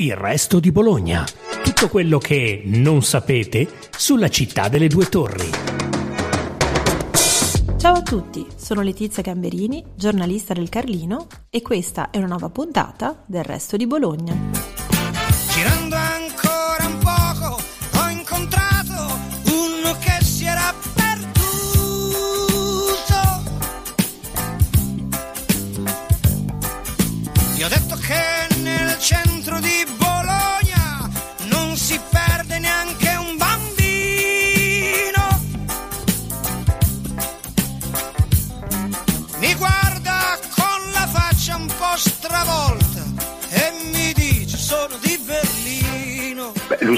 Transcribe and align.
Il 0.00 0.14
resto 0.14 0.60
di 0.60 0.70
Bologna. 0.70 1.24
Tutto 1.64 1.88
quello 1.88 2.18
che 2.18 2.62
non 2.66 3.02
sapete 3.02 3.68
sulla 3.90 4.28
città 4.28 4.68
delle 4.68 4.86
due 4.86 5.06
torri. 5.06 5.50
Ciao 7.76 7.94
a 7.94 8.02
tutti, 8.02 8.46
sono 8.54 8.82
Letizia 8.82 9.24
Gamberini, 9.24 9.84
giornalista 9.96 10.54
del 10.54 10.68
Carlino 10.68 11.26
e 11.50 11.62
questa 11.62 12.10
è 12.10 12.18
una 12.18 12.28
nuova 12.28 12.48
puntata 12.48 13.24
del 13.26 13.42
resto 13.42 13.76
di 13.76 13.88
Bologna. 13.88 14.36
Girando 15.50 15.96
ancora 15.96 16.27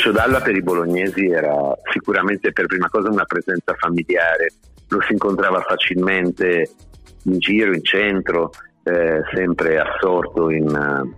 Lucio 0.00 0.12
Dalla 0.12 0.40
per 0.40 0.56
i 0.56 0.62
bolognesi 0.62 1.26
era 1.26 1.76
sicuramente 1.92 2.52
per 2.52 2.64
prima 2.64 2.88
cosa 2.88 3.10
una 3.10 3.26
presenza 3.26 3.74
familiare, 3.76 4.48
lo 4.88 5.02
si 5.02 5.12
incontrava 5.12 5.60
facilmente 5.60 6.70
in 7.24 7.38
giro, 7.38 7.74
in 7.74 7.84
centro, 7.84 8.50
eh, 8.82 9.20
sempre 9.34 9.78
assorto 9.78 10.48
in 10.48 10.68
uh, 10.68 11.14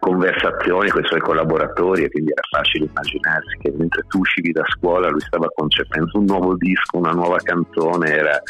conversazioni 0.00 0.90
con 0.90 1.04
i 1.04 1.06
suoi 1.06 1.20
collaboratori 1.20 2.02
e 2.02 2.10
quindi 2.10 2.32
era 2.32 2.42
facile 2.50 2.86
immaginarsi 2.86 3.56
che 3.60 3.72
mentre 3.76 4.02
tu 4.08 4.18
uscivi 4.18 4.50
da 4.50 4.64
scuola 4.66 5.08
lui 5.08 5.20
stava 5.20 5.46
concependo 5.54 6.18
un 6.18 6.24
nuovo 6.24 6.56
disco, 6.56 6.96
una 6.96 7.12
nuova 7.12 7.36
canzone, 7.36 8.10
era 8.10 8.42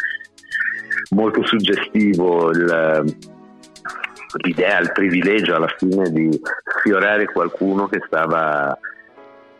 molto 1.10 1.44
suggestivo 1.44 2.48
il, 2.52 3.14
l'idea, 4.44 4.78
il 4.78 4.92
privilegio 4.92 5.56
alla 5.56 5.74
fine 5.76 6.10
di 6.10 6.40
sfiorare 6.78 7.26
qualcuno 7.26 7.86
che 7.86 8.00
stava 8.06 8.78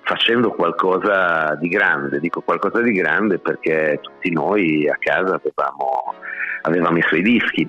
facendo 0.03 0.50
qualcosa 0.50 1.55
di 1.61 1.69
grande, 1.69 2.20
dico 2.20 2.41
qualcosa 2.41 2.81
di 2.81 2.92
grande 2.92 3.39
perché 3.39 3.98
tutti 4.03 4.31
noi 4.31 4.89
a 4.89 4.97
casa 4.98 5.41
avevamo, 5.41 6.14
avevamo 6.62 6.98
i 6.98 7.03
suoi 7.03 7.22
dischi. 7.22 7.69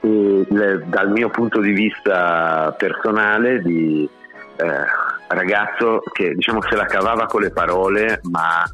E 0.00 0.46
le, 0.48 0.82
dal 0.86 1.10
mio 1.10 1.28
punto 1.30 1.60
di 1.60 1.72
vista 1.72 2.74
personale 2.78 3.62
di 3.62 4.08
eh, 4.56 4.84
ragazzo 5.28 6.02
che 6.12 6.34
diciamo 6.34 6.60
se 6.62 6.76
la 6.76 6.84
cavava 6.84 7.26
con 7.26 7.40
le 7.40 7.50
parole 7.50 8.20
ma 8.30 8.64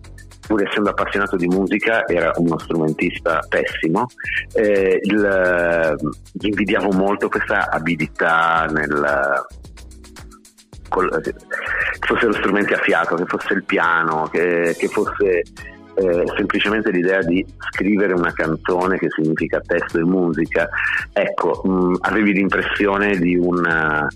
pur 0.48 0.67
essendo 0.67 0.91
appassionato 0.91 1.37
di 1.37 1.47
musica 1.47 2.06
era 2.06 2.33
uno 2.37 2.59
strumentista 2.59 3.45
pessimo. 3.48 4.06
Eh, 4.55 4.98
il, 5.03 5.97
gli 6.33 6.47
invidiavo 6.47 6.91
molto 6.93 7.28
questa 7.28 7.70
abilità 7.70 8.67
nel 8.70 9.47
col, 10.89 11.20
che 11.22 11.34
fossero 12.00 12.33
strumenti 12.33 12.72
a 12.72 12.78
fiato, 12.78 13.14
che 13.17 13.27
fosse 13.27 13.55
il 13.55 13.64
piano, 13.64 14.28
che, 14.31 14.75
che 14.78 14.89
fosse 14.89 15.42
eh, 15.98 16.25
semplicemente 16.36 16.91
l'idea 16.91 17.20
di 17.22 17.44
scrivere 17.72 18.12
una 18.12 18.33
canzone 18.33 18.98
che 18.98 19.09
significa 19.11 19.61
testo 19.61 19.98
e 19.98 20.05
musica. 20.05 20.69
Ecco, 21.12 21.61
mh, 21.64 21.97
avevi 22.00 22.33
l'impressione 22.34 23.16
di 23.16 23.36
un 23.36 23.59
uh, 23.59 24.06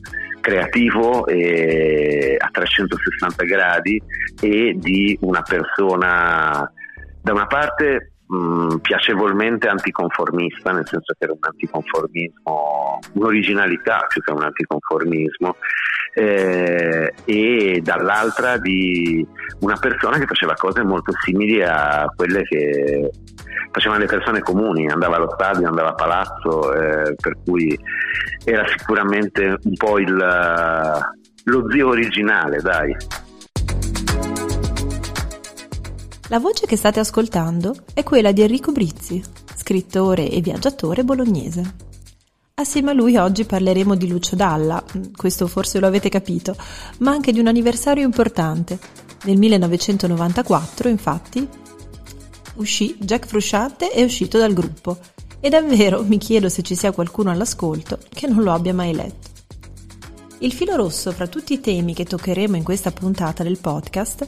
creativo 0.41 1.27
e, 1.27 2.37
a 2.39 2.49
360 2.53 3.45
gradi 3.45 4.01
e 4.41 4.75
di 4.77 5.17
una 5.23 5.43
persona 5.43 6.71
da 7.21 7.33
una 7.33 7.47
parte 7.47 8.12
mh, 8.33 8.77
piacevolmente 8.79 9.69
anticonformista, 9.69 10.73
nel 10.73 10.87
senso 10.87 11.15
che 11.19 11.25
era 11.25 11.33
un 11.33 11.39
anticonformismo, 11.41 12.99
un'originalità 13.13 14.07
più 14.09 14.23
che 14.23 14.33
un 14.33 14.43
anticonformismo, 14.43 15.57
eh, 16.15 17.13
e 17.25 17.81
dall'altra 17.83 18.59
di 18.59 19.27
una 19.61 19.77
persona 19.77 20.19
che 20.19 20.27
faceva 20.27 20.55
cose 20.55 20.83
molto 20.83 21.13
simili 21.23 21.63
a 21.63 22.11
quelle 22.15 22.43
che 22.43 23.11
facevano 23.71 24.01
le 24.01 24.07
persone 24.07 24.41
comuni, 24.41 24.89
andava 24.89 25.17
allo 25.17 25.31
stadio, 25.35 25.69
andava 25.69 25.91
a 25.91 25.95
palazzo, 25.95 26.75
eh, 26.75 27.15
per 27.15 27.37
cui 27.45 27.79
era 28.45 28.67
sicuramente 28.67 29.59
un 29.63 29.75
po' 29.75 29.99
il, 29.99 30.15
lo 31.45 31.71
zio 31.71 31.89
originale, 31.89 32.61
dai. 32.61 32.95
La 36.33 36.39
voce 36.39 36.65
che 36.65 36.77
state 36.77 36.99
ascoltando 36.99 37.75
è 37.93 38.03
quella 38.03 38.33
di 38.33 38.41
Enrico 38.41 38.73
Brizzi, 38.73 39.23
scrittore 39.55 40.31
e 40.31 40.41
viaggiatore 40.41 41.05
bolognese. 41.05 41.75
Assieme 42.55 42.93
a 42.93 42.95
lui 42.95 43.19
oggi 43.19 43.45
parleremo 43.45 43.95
di 43.95 44.09
Lucio 44.09 44.35
Dalla, 44.35 44.83
questo 45.15 45.47
forse 45.47 45.79
lo 45.79 45.87
avete 45.87 46.09
capito, 46.09 46.57
ma 47.01 47.11
anche 47.11 47.33
di 47.33 47.39
un 47.39 47.49
anniversario 47.49 48.07
importante. 48.07 48.79
Nel 49.25 49.37
1994, 49.37 50.89
infatti, 50.89 51.47
uscì 52.55 52.97
Jack 52.99 53.27
Frusciante 53.27 53.91
è 53.91 54.03
uscito 54.03 54.39
dal 54.39 54.55
gruppo 54.55 54.97
e 55.39 55.51
davvero 55.51 56.03
mi 56.03 56.17
chiedo 56.17 56.49
se 56.49 56.63
ci 56.63 56.75
sia 56.75 56.93
qualcuno 56.93 57.31
all'ascolto 57.31 57.99
che 58.09 58.27
non 58.27 58.43
lo 58.43 58.53
abbia 58.53 58.73
mai 58.73 58.95
letto. 58.95 59.29
Il 60.39 60.55
filo 60.55 60.77
rosso 60.77 61.13
fra 61.13 61.27
tutti 61.27 61.53
i 61.53 61.61
temi 61.61 61.93
che 61.93 62.07
toccheremo 62.07 62.57
in 62.57 62.65
questa 62.65 62.91
puntata 62.91 63.43
del 63.43 63.59
podcast 63.59 64.27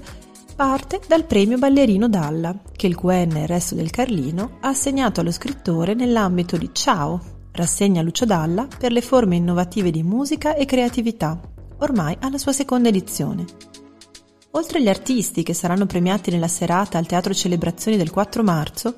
parte 0.55 1.01
dal 1.07 1.25
premio 1.25 1.59
Ballerino 1.59 2.09
Dalla, 2.09 2.57
che 2.75 2.87
il 2.87 2.95
QN 2.95 3.37
e 3.37 3.43
il 3.43 3.49
resto 3.49 3.75
del 3.75 3.91
Carlino 3.91 4.59
ha 4.61 4.69
assegnato 4.69 5.21
allo 5.21 5.33
scrittore 5.33 5.95
nell'ambito 5.95 6.57
di 6.57 6.71
Ciao, 6.73 7.21
rassegna 7.53 8.03
Lucio 8.03 8.25
Dalla 8.25 8.67
per 8.79 8.93
le 8.93 9.01
forme 9.01 9.37
innovative 9.37 9.91
di 9.91 10.03
musica 10.03 10.55
e 10.55 10.65
creatività, 10.65 11.41
ormai 11.79 12.17
alla 12.21 12.39
sua 12.39 12.53
seconda 12.53 12.89
edizione. 12.89 13.45
Oltre 14.53 14.79
agli 14.79 14.89
artisti 14.89 15.43
che 15.43 15.55
saranno 15.55 15.87
premiati 15.87 16.31
nella 16.31 16.49
serata 16.49 16.99
al 16.99 17.07
Teatro 17.07 17.35
Celebrazioni 17.35 17.97
del 17.97 18.13
4 18.13 18.45
marzo, 18.45 18.97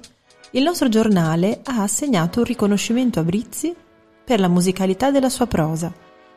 il 0.53 0.62
nostro 0.62 0.91
giornale 0.91 1.61
ha 1.65 1.83
assegnato 1.83 2.41
un 2.41 2.45
riconoscimento 2.45 3.19
a 3.19 3.25
Brizzi 3.25 3.75
per 4.25 4.41
la 4.41 4.49
musicalità 4.49 5.11
della 5.11 5.31
sua 5.31 5.47
prosa, 5.47 5.93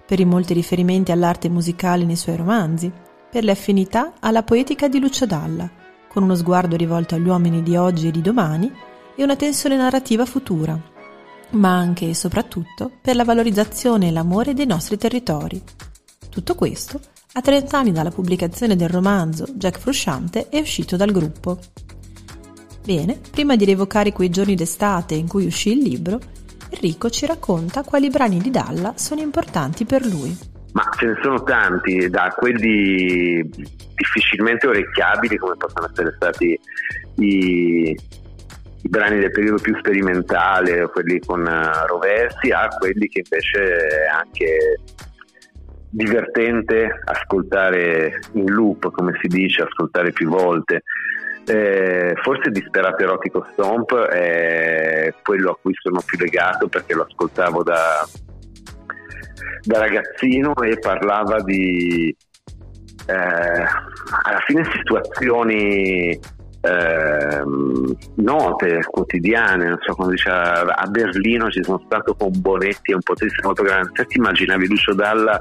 per 0.06 0.20
i 0.20 0.26
molti 0.26 0.54
riferimenti 0.54 1.12
all'arte 1.12 1.50
musicale 1.50 2.06
nei 2.06 2.16
suoi 2.16 2.38
romanzi, 2.38 2.92
per 3.30 3.44
le 3.44 3.52
affinità 3.52 4.14
alla 4.20 4.44
poetica 4.44 4.88
di 4.88 5.00
Lucio 5.00 5.26
Dalla, 5.26 5.70
con 6.08 6.24
uno 6.24 6.36
sguardo 6.36 6.76
rivolto 6.76 7.16
agli 7.16 7.28
uomini 7.28 7.62
di 7.62 7.76
oggi 7.76 8.08
e 8.08 8.12
di 8.12 8.22
domani 8.22 8.72
e 9.16 9.24
una 9.24 9.36
tensione 9.36 9.78
narrativa 9.78 10.26
futura, 10.26 10.80
ma 11.52 11.76
anche 11.76 12.10
e 12.10 12.16
soprattutto 12.16 12.92
per 13.02 13.16
la 13.16 13.24
valorizzazione 13.24 14.08
e 14.08 14.12
l'amore 14.12 14.54
dei 14.54 14.66
nostri 14.66 14.98
territori. 14.98 15.62
Tutto 16.30 16.56
questo 16.56 17.00
a 17.34 17.42
30 17.42 17.78
anni 17.78 17.92
dalla 17.92 18.12
pubblicazione 18.12 18.76
del 18.76 18.90
romanzo 18.90 19.46
Jack 19.54 19.80
Frusciante 19.80 20.50
è 20.50 20.60
uscito 20.60 20.96
dal 20.96 21.12
gruppo. 21.12 21.60
Bene, 22.84 23.20
prima 23.30 23.56
di 23.56 23.66
rievocare 23.66 24.12
quei 24.12 24.30
giorni 24.30 24.56
d'estate 24.56 25.14
in 25.14 25.28
cui 25.28 25.46
uscì 25.46 25.74
il 25.74 25.84
libro, 25.84 26.20
Enrico 26.70 27.10
ci 27.10 27.26
racconta 27.26 27.84
quali 27.84 28.10
brani 28.10 28.40
di 28.40 28.50
Dalla 28.50 28.94
sono 28.96 29.22
importanti 29.22 29.86
per 29.86 30.06
lui. 30.06 30.49
Ma 30.74 30.84
ce 30.98 31.06
ne 31.08 31.20
sono 31.22 31.44
tanti, 31.44 32.10
da 32.10 32.34
quelli 32.38 33.44
difficilmente 33.96 34.68
orecchiabili 34.68 35.38
come 35.38 35.56
possono 35.58 35.88
essere 35.90 36.14
stati 36.16 36.60
i, 37.16 37.90
i 38.82 38.90
brani 38.90 39.20
del 39.20 39.32
periodo 39.32 39.62
più 39.62 39.76
sperimentale, 39.78 40.88
quelli 40.90 41.20
con 41.20 41.42
uh, 41.42 41.88
Roversi, 41.88 42.52
a 42.52 42.68
quelli 42.68 43.08
che 43.08 43.24
invece 43.24 43.88
è 43.88 44.08
anche 44.08 44.80
divertente 45.90 47.02
ascoltare 47.04 48.20
in 48.34 48.52
loop, 48.52 48.92
come 48.92 49.18
si 49.22 49.28
dice, 49.28 49.64
ascoltare 49.64 50.12
più 50.12 50.30
volte. 50.30 50.84
Eh, 51.46 52.14
forse 52.22 52.52
Disperato 52.52 53.02
Erotico 53.02 53.48
Stomp 53.54 53.92
è 53.96 55.12
quello 55.24 55.52
a 55.52 55.58
cui 55.60 55.74
sono 55.82 56.00
più 56.06 56.20
legato 56.20 56.68
perché 56.68 56.94
lo 56.94 57.08
ascoltavo 57.10 57.64
da, 57.64 58.08
da 59.70 59.78
ragazzino 59.78 60.56
e 60.64 60.80
parlava 60.80 61.44
di 61.44 62.16
eh, 63.06 63.14
alla 63.14 64.40
fine 64.48 64.64
situazioni 64.66 66.10
eh, 66.62 67.44
note, 68.16 68.80
quotidiane, 68.90 69.68
non 69.68 69.78
so 69.82 69.94
come 69.94 70.14
diceva, 70.14 70.76
a 70.76 70.88
Berlino 70.88 71.52
ci 71.52 71.64
sono 71.64 71.80
stato 71.86 72.16
con 72.16 72.32
Bonetti 72.34 72.92
e 72.92 72.96
un 72.96 73.02
potesse 73.02 73.36
molto 73.44 73.62
grande, 73.62 73.92
se 73.94 74.06
ti 74.06 74.18
immaginavi 74.18 74.68
Lucio 74.68 74.96
Dalla 74.96 75.40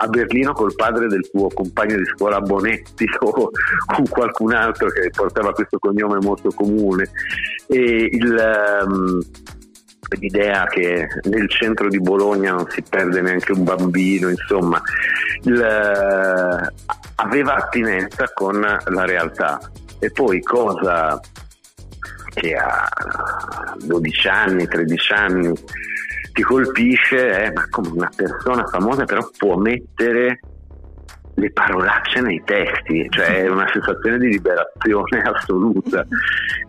a 0.00 0.06
Berlino 0.06 0.52
col 0.52 0.76
padre 0.76 1.08
del 1.08 1.28
tuo 1.28 1.48
compagno 1.48 1.96
di 1.96 2.04
scuola 2.14 2.40
Bonetti 2.40 3.06
o 3.18 3.32
con 3.32 4.08
qualcun 4.08 4.54
altro 4.54 4.88
che 4.90 5.10
portava 5.10 5.52
questo 5.52 5.80
cognome 5.80 6.18
molto 6.20 6.50
comune. 6.50 7.10
E 7.66 8.08
il, 8.08 8.84
um, 8.86 9.20
l'idea 10.10 10.66
che 10.66 11.08
nel 11.24 11.48
centro 11.50 11.88
di 11.88 12.00
Bologna 12.00 12.52
non 12.52 12.66
si 12.68 12.82
perde 12.82 13.20
neanche 13.20 13.52
un 13.52 13.64
bambino, 13.64 14.28
insomma, 14.28 14.80
il, 15.42 15.62
aveva 17.16 17.54
attinenza 17.54 18.30
con 18.32 18.60
la 18.60 19.04
realtà. 19.04 19.58
E 19.98 20.10
poi 20.10 20.40
cosa 20.42 21.20
che 22.28 22.54
a 22.54 22.88
12 23.84 24.28
anni, 24.28 24.66
13 24.66 25.12
anni 25.12 25.52
ti 26.32 26.42
colpisce 26.42 27.30
è 27.30 27.52
ma 27.52 27.66
come 27.68 27.88
una 27.88 28.10
persona 28.14 28.64
famosa 28.66 29.04
però 29.04 29.28
può 29.36 29.56
mettere 29.56 30.38
le 31.34 31.52
parolacce 31.52 32.20
nei 32.20 32.42
testi, 32.44 33.06
cioè 33.10 33.44
è 33.44 33.48
una 33.48 33.68
sensazione 33.72 34.18
di 34.18 34.28
liberazione 34.28 35.22
assoluta, 35.22 36.04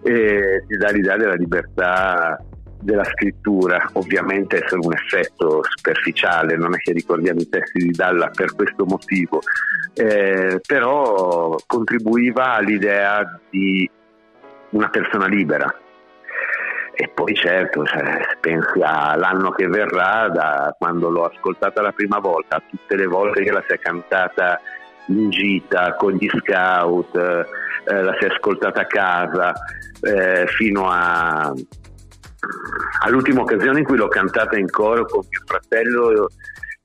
e 0.04 0.64
ti 0.68 0.78
dà 0.78 0.90
l'idea 0.92 1.18
della 1.18 1.34
libertà 1.34 2.40
della 2.82 3.04
scrittura, 3.04 3.90
ovviamente 3.94 4.60
è 4.60 4.68
solo 4.68 4.88
un 4.88 4.94
effetto 4.94 5.62
superficiale, 5.64 6.56
non 6.56 6.74
è 6.74 6.78
che 6.78 6.94
ricordiamo 6.94 7.42
i 7.42 7.50
testi 7.50 7.80
di 7.80 7.92
Dalla 7.92 8.30
per 8.34 8.56
questo 8.56 8.86
motivo, 8.86 9.42
eh, 9.94 10.60
però 10.66 11.56
contribuiva 11.66 12.54
all'idea 12.54 13.40
di 13.50 13.90
una 14.72 14.90
persona 14.90 15.28
libera. 15.28 15.74
E 16.94 17.08
poi 17.08 17.34
certo, 17.34 17.86
cioè, 17.86 18.20
pensi 18.42 18.82
all'anno 18.82 19.52
che 19.52 19.68
verrà, 19.68 20.28
da 20.28 20.76
quando 20.78 21.10
l'ho 21.10 21.26
ascoltata 21.26 21.82
la 21.82 21.94
prima 21.94 22.20
volta, 22.20 22.58
a 22.58 22.64
tutte 22.70 22.96
le 22.98 23.06
volte 23.06 23.44
che 23.44 23.52
la 23.52 23.64
si 23.66 23.74
è 23.74 23.80
cantata 23.80 24.60
in 25.08 25.30
gita 25.30 25.96
con 25.96 26.14
gli 26.14 26.28
scout, 26.28 27.16
eh, 27.16 28.02
la 28.02 28.16
si 28.20 28.26
è 28.26 28.28
ascoltata 28.28 28.82
a 28.82 28.86
casa, 28.86 29.54
eh, 30.02 30.46
fino 30.48 30.90
a, 30.90 31.54
all'ultima 33.02 33.42
occasione 33.42 33.80
in 33.80 33.86
cui 33.86 33.98
l'ho 33.98 34.08
cantata 34.08 34.58
in 34.58 34.70
coro 34.70 35.06
con 35.06 35.26
mio 35.30 35.42
fratello, 35.46 36.30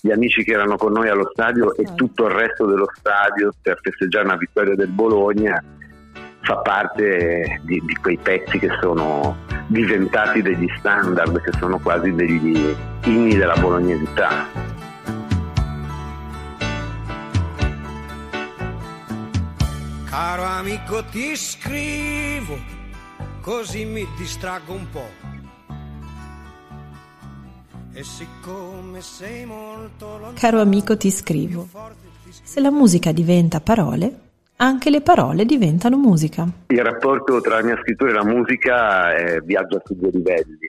gli 0.01 0.11
amici 0.11 0.45
che 0.45 0.53
erano 0.53 0.77
con 0.77 0.93
noi 0.93 1.09
allo 1.09 1.31
stadio 1.33 1.75
e 1.77 1.95
tutto 1.95 2.27
il 2.27 2.33
resto 2.33 2.67
dello 2.67 2.89
stadio 2.95 3.53
per 3.62 3.79
festeggiare 3.81 4.27
una 4.27 4.37
vittoria 4.37 4.75
del 4.75 4.89
Bologna 4.89 5.62
fa 6.45 6.56
parte 6.56 7.61
di, 7.62 7.81
di, 7.85 7.97
quei 7.97 8.19
pezzi 8.19 8.59
che 8.59 8.69
sono 8.81 9.37
diventati 9.67 10.43
degli 10.43 10.69
standard, 10.79 11.41
che 11.41 11.53
sono 11.59 11.79
quasi 11.79 12.12
degli 12.12 12.77
inni 13.05 13.35
della 13.35 13.56
bolognesità. 13.56 14.47
Caro 20.05 20.43
amico 20.43 21.03
ti 21.11 21.35
scrivo, 21.35 22.59
così 23.41 23.85
mi 23.87 24.06
distraggo 24.17 24.75
un 24.75 24.89
po'. 24.91 25.33
Caro 30.35 30.61
amico 30.61 30.96
ti 30.96 31.11
scrivo, 31.12 31.69
se 32.43 32.61
la 32.61 32.73
musica 32.73 33.12
diventa 33.12 33.61
parole, 33.61 34.20
anche 34.56 34.91
le 34.91 35.00
parole 35.00 35.44
diventano 35.44 35.96
musica. 35.96 36.44
Il 36.67 36.82
rapporto 36.82 37.41
tra 37.41 37.56
la 37.56 37.62
mia 37.62 37.79
scrittura 37.81 38.11
e 38.11 38.14
la 38.14 38.25
musica 38.25 39.14
è, 39.14 39.38
viaggia 39.41 39.81
su 39.85 39.94
due 39.94 40.11
livelli. 40.12 40.69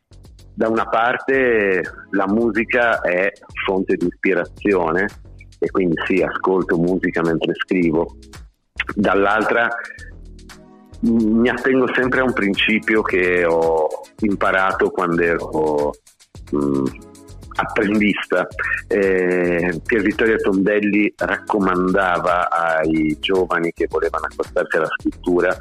Da 0.54 0.69
una 0.69 0.86
parte 0.86 1.81
la 2.12 2.27
musica 2.27 3.01
è 3.01 3.31
fonte 3.66 3.95
di 3.95 4.06
ispirazione 4.06 5.07
e 5.57 5.72
quindi 5.72 5.95
sì, 6.06 6.22
ascolto 6.22 6.77
musica 6.77 7.22
mentre 7.24 7.54
scrivo. 7.56 8.18
Dall'altra 8.94 9.68
mi 11.01 11.50
attengo 11.50 11.92
sempre 11.94 12.19
a 12.19 12.24
un 12.24 12.33
principio 12.33 13.01
che 13.01 13.45
ho 13.45 13.88
imparato 14.19 14.89
quando 14.92 15.22
ero 15.22 15.92
mh, 16.51 17.13
apprendista. 17.56 18.48
Eh, 18.88 19.81
Pier 19.86 20.02
Vittorio 20.02 20.38
Tondelli 20.38 21.13
raccomandava 21.16 22.50
ai 22.50 23.18
giovani 23.19 23.72
che 23.74 23.88
volevano 23.90 24.25
accostarsi 24.30 24.78
alla 24.78 24.90
scrittura 25.00 25.56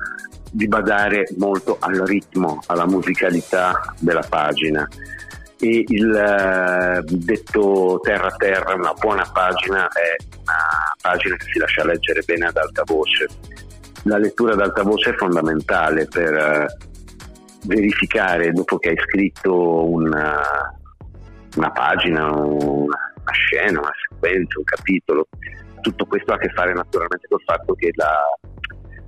di 0.51 0.69
badare 0.69 1.27
molto 1.37 1.79
al 1.81 1.97
ritmo, 2.01 2.61
alla 2.67 2.87
musicalità 2.87 3.95
della 3.99 4.25
pagina. 4.29 4.89
E 5.59 5.85
il 5.87 6.15
eh, 6.15 7.03
detto 7.05 8.01
terra 8.03 8.31
terra, 8.37 8.75
una 8.75 8.93
buona 8.93 9.25
pagina 9.33 9.89
è 9.89 10.17
una 10.43 10.95
pagina 11.01 11.37
che 11.37 11.47
si 11.53 11.59
lascia 11.59 11.85
leggere 11.85 12.23
bene 12.25 12.47
ad 12.47 12.57
alta 12.57 12.83
voce. 12.85 13.29
La 14.05 14.19
lettura 14.19 14.53
ad 14.53 14.61
alta 14.61 14.83
voce 14.83 15.11
è 15.11 15.17
fondamentale 15.17 16.07
per 16.07 16.35
eh, 16.35 16.67
verificare 17.65 18.53
dopo 18.53 18.79
che 18.79 18.91
hai 18.91 18.99
scritto 18.99 19.89
una, 19.91 20.41
una 21.57 21.71
pagina, 21.71 22.31
una, 22.31 22.99
scena, 23.33 23.81
una 23.81 23.93
sequenza, 24.09 24.59
un 24.59 24.65
capitolo. 24.65 25.27
Tutto 25.81 26.07
questo 26.07 26.33
ha 26.33 26.35
a 26.37 26.39
che 26.39 26.49
fare 26.51 26.73
naturalmente 26.73 27.27
col 27.29 27.43
fatto 27.45 27.75
che 27.75 27.91
la, 27.95 28.25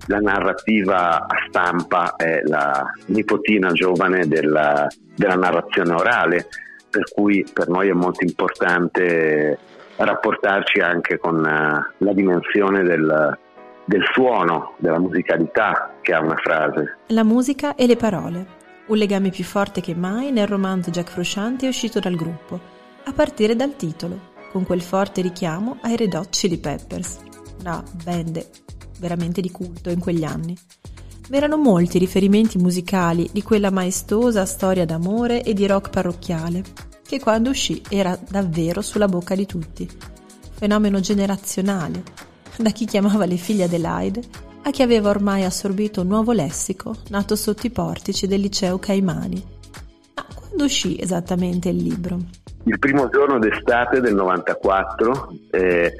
la 0.06 0.18
narrativa 0.18 1.26
a 1.26 1.36
stampa 1.48 2.16
è 2.16 2.40
la 2.44 2.84
nipotina 3.06 3.72
giovane 3.72 4.26
della, 4.26 4.86
della, 5.14 5.36
narrazione 5.36 5.92
orale, 5.92 6.48
per 6.90 7.04
cui 7.12 7.44
per 7.50 7.68
noi 7.68 7.88
è 7.88 7.92
molto 7.92 8.24
importante 8.24 9.58
rapportarci 9.96 10.80
anche 10.80 11.18
con 11.18 11.36
uh, 11.36 12.04
la 12.04 12.12
dimensione 12.12 12.82
del, 12.82 13.38
del 13.86 14.02
suono, 14.12 14.74
della 14.78 14.98
musicalità 14.98 15.94
che 16.02 16.12
ha 16.12 16.20
una 16.20 16.36
frase. 16.36 16.98
La 17.06 17.24
musica 17.24 17.74
e 17.74 17.86
le 17.86 17.96
parole. 17.96 18.64
Un 18.88 18.98
legame 18.98 19.30
più 19.30 19.42
forte 19.42 19.80
che 19.80 19.96
mai 19.96 20.30
nel 20.30 20.46
romanzo 20.46 20.90
Jack 20.90 21.10
Frusciante 21.10 21.66
è 21.66 21.68
uscito 21.68 21.98
dal 21.98 22.14
gruppo, 22.14 22.60
a 23.04 23.12
partire 23.12 23.56
dal 23.56 23.74
titolo, 23.74 24.34
con 24.52 24.64
quel 24.64 24.80
forte 24.80 25.22
richiamo 25.22 25.78
ai 25.80 25.96
Red 25.96 26.14
Hot 26.14 26.30
Chili 26.30 26.56
Peppers, 26.58 27.18
una 27.58 27.82
band 28.04 28.46
veramente 29.00 29.40
di 29.40 29.50
culto 29.50 29.90
in 29.90 29.98
quegli 29.98 30.22
anni. 30.22 30.56
V'erano 31.28 31.56
molti 31.56 31.98
riferimenti 31.98 32.58
musicali 32.58 33.28
di 33.32 33.42
quella 33.42 33.72
maestosa 33.72 34.46
storia 34.46 34.84
d'amore 34.84 35.42
e 35.42 35.52
di 35.52 35.66
rock 35.66 35.90
parrocchiale, 35.90 36.62
che 37.04 37.18
quando 37.18 37.50
uscì 37.50 37.82
era 37.88 38.16
davvero 38.28 38.82
sulla 38.82 39.08
bocca 39.08 39.34
di 39.34 39.46
tutti. 39.46 39.90
Fenomeno 40.52 41.00
generazionale, 41.00 42.04
da 42.56 42.70
chi 42.70 42.84
chiamava 42.86 43.26
le 43.26 43.36
figlie 43.36 43.64
Adelaide 43.64 44.45
a 44.66 44.70
chi 44.70 44.82
aveva 44.82 45.10
ormai 45.10 45.44
assorbito 45.44 46.00
un 46.00 46.08
nuovo 46.08 46.32
lessico 46.32 46.96
nato 47.10 47.36
sotto 47.36 47.68
i 47.68 47.70
portici 47.70 48.26
del 48.26 48.40
liceo 48.40 48.80
Caimani. 48.80 49.40
Ma 50.16 50.26
quando 50.34 50.64
uscì 50.64 51.00
esattamente 51.00 51.68
il 51.68 51.76
libro? 51.76 52.18
Il 52.64 52.76
primo 52.80 53.08
giorno 53.08 53.38
d'estate 53.38 54.00
del 54.00 54.16
94, 54.16 55.28
eh, 55.52 55.92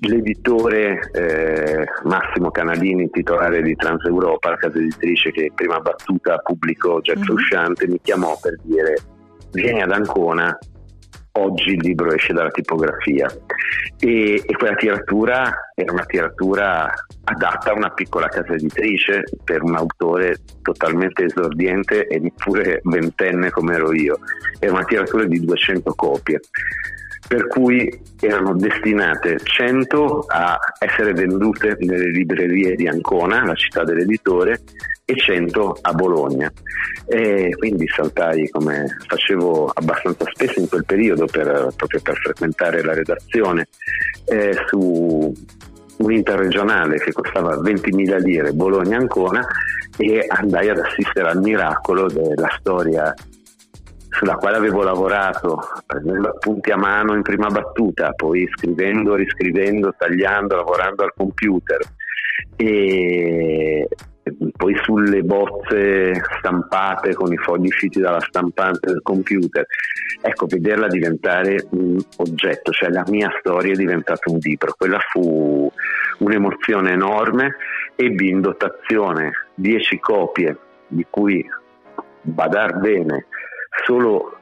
l'editore 0.00 1.08
eh, 1.12 1.84
Massimo 2.02 2.50
Canalini, 2.50 3.10
titolare 3.10 3.62
di 3.62 3.76
Transeuropa, 3.76 4.50
la 4.50 4.56
casa 4.56 4.76
editrice 4.76 5.30
che 5.30 5.52
prima 5.54 5.78
battuta 5.78 6.38
pubblicò 6.38 6.98
Jack 6.98 7.18
uh-huh. 7.18 7.24
Frusciante, 7.26 7.86
mi 7.86 8.00
chiamò 8.02 8.36
per 8.42 8.56
dire 8.64 8.96
vieni 9.52 9.82
ad 9.82 9.92
Ancona 9.92 10.58
oggi 11.36 11.70
il 11.70 11.80
libro 11.80 12.12
esce 12.12 12.32
dalla 12.32 12.50
tipografia 12.50 13.28
e, 13.98 14.34
e, 14.34 14.56
quella 14.56 14.74
tiratura 14.76 15.70
era 15.74 15.92
una 15.92 16.04
tiratura 16.04 16.92
adatta 17.24 17.70
a 17.70 17.74
una 17.74 17.90
piccola 17.90 18.28
casa 18.28 18.52
editrice 18.52 19.24
per 19.42 19.62
un 19.62 19.74
autore 19.76 20.36
totalmente 20.62 21.24
esordiente 21.24 22.06
e 22.06 22.18
neppure 22.18 22.80
ventenne 22.84 23.50
come 23.50 23.74
ero 23.74 23.92
io, 23.92 24.18
era 24.58 24.72
una 24.72 24.84
tiratura 24.84 25.24
di 25.24 25.40
200 25.40 25.94
copie 25.94 26.40
per 27.26 27.46
cui 27.46 27.90
erano 28.20 28.54
destinate 28.54 29.38
100 29.42 30.26
a 30.28 30.58
essere 30.78 31.12
vendute 31.12 31.76
nelle 31.80 32.10
librerie 32.10 32.76
di 32.76 32.86
Ancona, 32.86 33.44
la 33.44 33.54
città 33.54 33.82
dell'editore, 33.82 34.60
e 35.04 35.16
100 35.16 35.78
a 35.82 35.92
Bologna. 35.92 36.52
E 37.06 37.54
quindi 37.58 37.86
saltai 37.88 38.48
come 38.50 38.86
facevo 39.06 39.70
abbastanza 39.74 40.24
spesso 40.32 40.60
in 40.60 40.68
quel 40.68 40.84
periodo 40.84 41.26
per, 41.26 41.72
proprio 41.76 42.00
per 42.00 42.16
frequentare 42.16 42.82
la 42.82 42.94
redazione 42.94 43.68
eh, 44.26 44.56
su 44.68 45.32
un 45.98 46.12
interregionale 46.12 46.98
che 46.98 47.12
costava 47.12 47.56
20.000 47.56 48.18
lire 48.18 48.52
Bologna-Ancona 48.52 49.46
e 49.96 50.26
andai 50.28 50.68
ad 50.68 50.78
assistere 50.78 51.28
al 51.28 51.40
miracolo 51.40 52.08
della 52.08 52.48
storia 52.58 53.14
sulla 54.08 54.36
quale 54.36 54.56
avevo 54.56 54.82
lavorato 54.82 55.60
prendendo 55.86 56.28
appunti 56.28 56.70
a 56.70 56.76
mano 56.76 57.14
in 57.14 57.22
prima 57.22 57.48
battuta, 57.48 58.12
poi 58.12 58.48
scrivendo, 58.54 59.14
riscrivendo, 59.14 59.94
tagliando, 59.96 60.54
lavorando 60.56 61.02
al 61.02 61.12
computer 61.16 61.78
e 62.56 63.88
poi 64.56 64.74
sulle 64.82 65.22
bozze 65.22 66.14
stampate 66.38 67.14
con 67.14 67.32
i 67.32 67.36
fogli 67.36 67.66
usciti 67.66 68.00
dalla 68.00 68.20
stampante 68.20 68.90
del 68.90 69.02
computer. 69.02 69.66
Ecco, 70.22 70.46
vederla 70.46 70.86
diventare 70.86 71.66
un 71.70 71.98
oggetto, 72.16 72.70
cioè 72.72 72.88
la 72.88 73.04
mia 73.08 73.30
storia 73.40 73.72
è 73.72 73.76
diventata 73.76 74.30
un 74.30 74.38
libro. 74.40 74.74
Quella 74.76 74.98
fu 75.10 75.63
un'emozione 76.24 76.92
enorme, 76.92 77.56
ebbi 77.94 78.28
in 78.28 78.40
dotazione 78.40 79.32
10 79.54 79.98
copie, 80.00 80.58
di 80.86 81.06
cui 81.08 81.44
badar 82.22 82.78
bene, 82.78 83.26
solo 83.84 84.38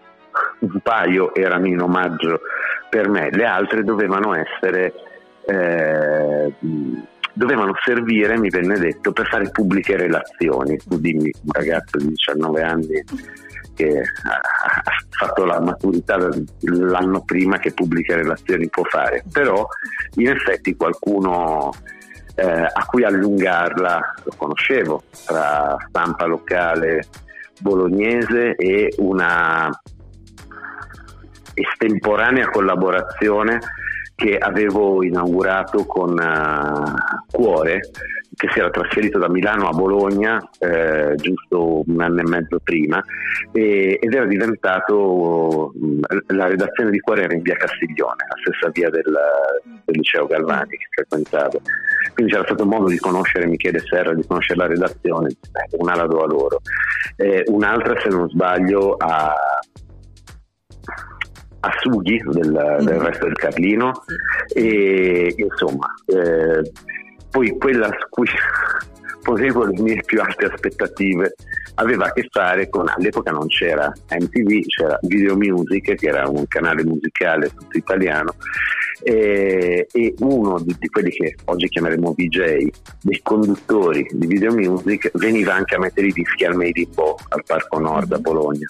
un 0.60 0.80
paio 0.82 1.34
erano 1.34 1.66
in 1.66 1.80
omaggio 1.80 2.40
per 2.88 3.08
me, 3.08 3.30
le 3.30 3.44
altre 3.44 3.82
dovevano 3.82 4.34
essere 4.34 4.92
eh, 5.44 6.52
dovevano 7.32 7.72
servire, 7.82 8.38
mi 8.38 8.48
venne 8.48 8.78
detto, 8.78 9.12
per 9.12 9.26
fare 9.26 9.50
pubbliche 9.50 9.96
relazioni. 9.96 10.76
Tu 10.76 10.98
dimmi, 10.98 11.32
un 11.44 11.52
ragazzo 11.52 11.98
di 11.98 12.08
19 12.08 12.62
anni 12.62 13.02
che 13.74 14.00
ha 14.00 14.80
fatto 15.10 15.44
la 15.44 15.60
maturità 15.60 16.16
l'anno 16.60 17.22
prima 17.22 17.58
che 17.58 17.72
pubbliche 17.72 18.16
relazioni 18.16 18.68
può 18.68 18.84
fare, 18.84 19.24
però 19.30 19.66
in 20.16 20.28
effetti 20.28 20.76
qualcuno 20.76 21.70
eh, 22.34 22.44
a 22.44 22.84
cui 22.86 23.04
allungarla 23.04 24.14
lo 24.24 24.32
conoscevo, 24.36 25.02
tra 25.26 25.76
stampa 25.88 26.26
locale 26.26 27.04
bolognese 27.60 28.56
e 28.56 28.92
una 28.98 29.70
estemporanea 31.54 32.48
collaborazione 32.48 33.60
che 34.14 34.38
avevo 34.38 35.02
inaugurato 35.02 35.84
con 35.84 36.10
uh, 36.10 37.30
Cuore, 37.30 37.80
che 38.42 38.48
si 38.50 38.58
era 38.58 38.70
trasferito 38.70 39.20
da 39.20 39.28
Milano 39.28 39.68
a 39.68 39.70
Bologna 39.70 40.42
eh, 40.58 41.14
giusto 41.14 41.84
un 41.86 42.00
anno 42.00 42.22
e 42.22 42.28
mezzo 42.28 42.58
prima 42.60 43.00
e, 43.52 44.00
ed 44.00 44.12
era 44.12 44.26
diventato 44.26 45.72
la 46.26 46.48
redazione 46.48 46.90
di 46.90 46.98
Cuore 46.98 47.22
era 47.22 47.34
in 47.34 47.42
via 47.42 47.54
Castiglione, 47.54 48.26
la 48.28 48.34
stessa 48.42 48.68
via 48.72 48.90
del, 48.90 49.04
del 49.84 49.96
liceo 49.96 50.26
Galvani 50.26 50.70
che 50.70 50.86
frequentavo. 50.90 51.60
Quindi 52.14 52.32
c'era 52.32 52.44
stato 52.44 52.66
modo 52.66 52.88
di 52.88 52.98
conoscere 52.98 53.46
Michele 53.46 53.78
Serra, 53.78 54.12
di 54.12 54.26
conoscere 54.26 54.58
la 54.58 54.66
redazione, 54.66 55.28
una 55.78 55.94
la 55.94 56.06
do 56.06 56.18
a 56.18 56.26
loro, 56.26 56.60
eh, 57.18 57.44
un'altra 57.46 58.00
se 58.00 58.08
non 58.08 58.28
sbaglio 58.28 58.96
a 58.96 59.34
a 61.64 61.70
sughi 61.78 62.20
del, 62.24 62.50
mm. 62.50 62.84
del, 62.84 62.98
resto 62.98 63.26
del 63.26 63.36
Carlino 63.36 63.92
e 64.52 65.32
insomma 65.36 65.94
eh, 66.06 66.60
poi 67.32 67.56
quella 67.58 67.88
su 67.88 68.06
cui 68.10 68.28
posevo 69.24 69.64
le 69.64 69.80
mie 69.80 70.02
più 70.04 70.20
alte 70.20 70.44
aspettative 70.44 71.34
aveva 71.74 72.06
a 72.06 72.12
che 72.12 72.26
fare 72.30 72.68
con 72.68 72.88
all'epoca 72.88 73.30
non 73.30 73.46
c'era 73.48 73.92
MTV 74.10 74.66
c'era 74.66 74.98
Video 75.02 75.36
Music 75.36 75.94
che 75.94 76.06
era 76.06 76.28
un 76.28 76.46
canale 76.46 76.84
musicale 76.84 77.48
tutto 77.48 77.76
italiano 77.76 78.34
e, 79.02 79.86
e 79.90 80.14
uno 80.20 80.60
di, 80.60 80.76
di, 80.78 80.88
quelli 80.88 81.10
che 81.10 81.34
oggi 81.46 81.68
chiameremo 81.68 82.14
VJ 82.16 82.68
dei 83.02 83.20
conduttori 83.22 84.06
di 84.12 84.26
Video 84.26 84.52
Music 84.52 85.10
veniva 85.14 85.54
anche 85.54 85.74
a 85.74 85.78
mettere 85.78 86.06
i 86.08 86.12
dischi 86.12 86.44
al 86.44 86.54
Made 86.54 86.80
in 86.80 86.88
Bo 86.94 87.16
al 87.28 87.42
Parco 87.44 87.78
Nord 87.80 88.12
a 88.12 88.18
mm. 88.18 88.22
Bologna 88.22 88.66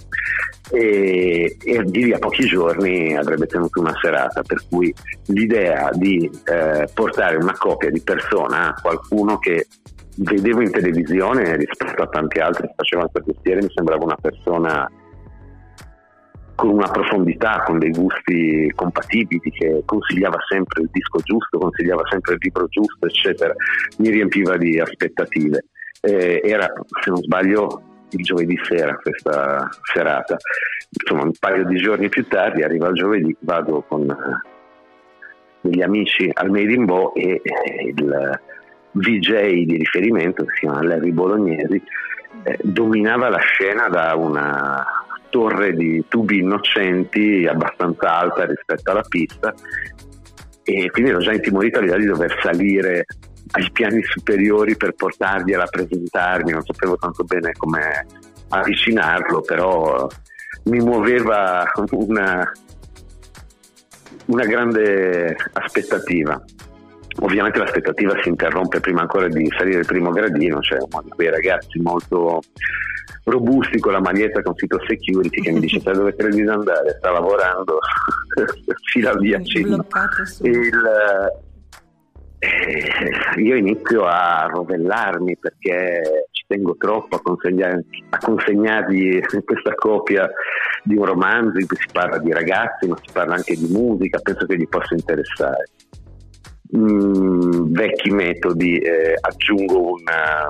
e, 0.73 1.57
e 1.63 1.83
di 1.85 2.05
lì 2.05 2.13
a 2.13 2.19
pochi 2.19 2.47
giorni 2.47 3.15
avrebbe 3.15 3.47
tenuto 3.47 3.81
una 3.81 3.95
serata, 4.01 4.43
per 4.43 4.63
cui 4.69 4.93
l'idea 5.27 5.91
di 5.93 6.31
eh, 6.45 6.89
portare 6.95 7.37
una 7.37 7.53
copia 7.53 7.91
di 7.91 8.01
persona 8.01 8.69
a 8.69 8.81
qualcuno 8.81 9.39
che 9.39 9.67
vedevo 10.19 10.61
in 10.61 10.71
televisione 10.71 11.57
rispetto 11.57 12.03
a 12.03 12.07
tanti 12.07 12.39
altri 12.39 12.67
che 12.67 12.75
facevano 12.77 13.09
questo 13.09 13.33
mestiere 13.33 13.63
mi 13.63 13.71
sembrava 13.75 14.05
una 14.05 14.19
persona 14.21 14.91
con 16.55 16.71
una 16.71 16.89
profondità, 16.91 17.63
con 17.65 17.79
dei 17.79 17.91
gusti 17.91 18.71
compatibili, 18.75 19.51
che 19.51 19.83
consigliava 19.85 20.39
sempre 20.49 20.83
il 20.83 20.91
disco 20.93 21.19
giusto, 21.19 21.59
consigliava 21.59 22.03
sempre 22.09 22.35
il 22.35 22.39
libro 22.41 22.67
giusto, 22.69 23.07
eccetera, 23.07 23.53
mi 23.99 24.11
riempiva 24.11 24.57
di 24.57 24.79
aspettative. 24.79 25.65
Eh, 26.01 26.41
era, 26.45 26.73
se 27.03 27.11
non 27.11 27.21
sbaglio, 27.21 27.83
il 28.11 28.23
giovedì 28.23 28.57
sera 28.63 28.95
questa 28.97 29.69
serata. 29.93 30.37
Insomma, 30.91 31.25
un 31.25 31.33
paio 31.39 31.65
di 31.65 31.77
giorni 31.77 32.09
più 32.09 32.27
tardi, 32.29 32.63
arriva 32.63 32.89
il 32.89 32.95
giovedì, 32.95 33.35
vado 33.41 33.83
con 33.89 34.09
eh, 34.09 34.49
degli 35.63 35.83
amici 35.83 36.31
al 36.33 36.51
Made 36.51 36.73
in 36.73 36.85
Bo 36.85 37.15
e 37.15 37.41
il 37.87 38.41
VJ 38.93 39.65
di 39.65 39.77
riferimento, 39.77 40.45
che 40.45 40.53
si 40.55 40.61
chiama 40.61 40.83
Larry 40.83 41.13
Bolognesi, 41.13 41.83
eh, 42.45 42.59
dominava 42.63 43.29
la 43.29 43.39
scena 43.39 43.89
da 43.89 44.15
una 44.17 44.85
torre 45.31 45.73
di 45.75 46.05
tubi 46.09 46.41
innocenti 46.41 47.47
abbastanza 47.47 48.19
alta 48.19 48.45
rispetto 48.45 48.91
alla 48.91 49.05
pista 49.09 49.55
e 50.63 50.91
quindi 50.91 51.11
ero 51.11 51.21
già 51.21 51.33
intimorito 51.33 51.79
all'idea 51.79 51.97
di 51.97 52.05
dover 52.05 52.39
salire 52.43 53.07
ai 53.53 53.71
piani 53.73 54.03
superiori 54.03 54.77
per 54.77 54.93
portargli 54.93 55.53
a 55.53 55.59
rappresentarmi, 55.59 56.53
non 56.53 56.63
sapevo 56.63 56.97
tanto 56.97 57.25
bene 57.25 57.53
come 57.57 58.07
avvicinarlo, 58.49 59.41
però 59.41 60.07
mi 60.65 60.79
muoveva 60.79 61.65
una, 61.91 62.51
una 64.27 64.45
grande 64.45 65.37
aspettativa. 65.53 66.43
Ovviamente 67.21 67.59
l'aspettativa 67.59 68.15
si 68.23 68.29
interrompe 68.29 68.81
prima 68.81 69.03
ancora 69.03 69.29
di 69.29 69.47
salire 69.57 69.81
il 69.81 69.87
primo 69.87 70.11
gradino, 70.11 70.61
c'è 70.61 70.79
cioè 70.79 70.89
uno 70.91 71.03
di 71.03 71.11
quei 71.11 71.31
ragazzi 71.31 71.79
molto 71.81 72.41
robusti 73.25 73.79
con 73.79 73.93
la 73.93 74.01
maglietta 74.01 74.43
con 74.43 74.57
sito 74.57 74.81
security 74.87 75.43
che 75.43 75.53
mi 75.53 75.61
dice 75.61 75.81
sai 75.81 75.95
dove 75.95 76.15
credi 76.17 76.43
di 76.43 76.49
andare? 76.49 76.97
Sta 76.99 77.11
lavorando, 77.11 77.79
fila 78.91 79.15
via 79.17 79.39
Il, 80.41 80.83
eh, 82.39 83.41
io 83.41 83.57
inizio 83.57 84.05
a 84.05 84.49
rovellarmi 84.51 85.37
perché 85.39 86.27
ci 86.33 86.45
tengo 86.49 86.77
troppo 86.77 87.17
a, 87.17 87.23
a 88.11 88.19
consegnargli 88.19 89.21
questa 89.45 89.75
copia 89.75 90.29
di 90.83 90.97
un 90.97 91.05
romanzo 91.05 91.59
in 91.59 91.67
cui 91.67 91.77
si 91.77 91.87
parla 91.93 92.19
di 92.19 92.33
ragazzi, 92.33 92.89
ma 92.89 92.97
si 92.97 93.13
parla 93.13 93.35
anche 93.35 93.55
di 93.55 93.69
musica, 93.71 94.19
penso 94.19 94.47
che 94.47 94.57
gli 94.57 94.69
possa 94.69 94.95
interessare. 94.95 95.67
Mm, 96.77 97.73
vecchi 97.73 98.11
metodi, 98.11 98.79
eh, 98.79 99.15
aggiungo 99.21 99.93
una, 99.93 100.49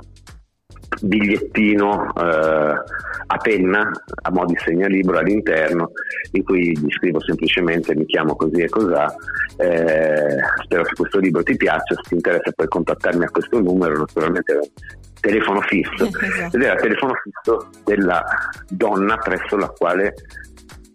bigliettino 1.00 2.12
eh, 2.14 2.82
a 3.26 3.36
penna 3.38 3.90
a 4.22 4.30
mo' 4.30 4.44
di 4.44 4.56
segnalibro 4.56 5.18
all'interno 5.18 5.92
in 6.32 6.44
cui 6.44 6.76
gli 6.76 6.90
scrivo 6.90 7.20
semplicemente 7.20 7.94
mi 7.94 8.04
chiamo 8.04 8.36
così 8.36 8.60
e 8.60 8.68
cos'ha 8.68 9.14
eh, 9.56 10.38
spero 10.64 10.82
che 10.82 10.94
questo 10.94 11.18
libro 11.18 11.42
ti 11.42 11.56
piaccia 11.56 11.94
se 11.94 12.02
ti 12.08 12.14
interessa 12.14 12.52
puoi 12.52 12.68
contattarmi 12.68 13.24
a 13.24 13.30
questo 13.30 13.60
numero 13.60 13.98
naturalmente 13.98 14.72
telefono 15.20 15.60
fisso 15.62 16.04
esatto. 16.20 16.56
ed 16.56 16.62
era 16.62 16.74
il 16.74 16.80
telefono 16.80 17.12
fisso 17.22 17.68
della 17.84 18.22
donna 18.68 19.16
presso 19.16 19.56
la 19.56 19.68
quale 19.68 20.14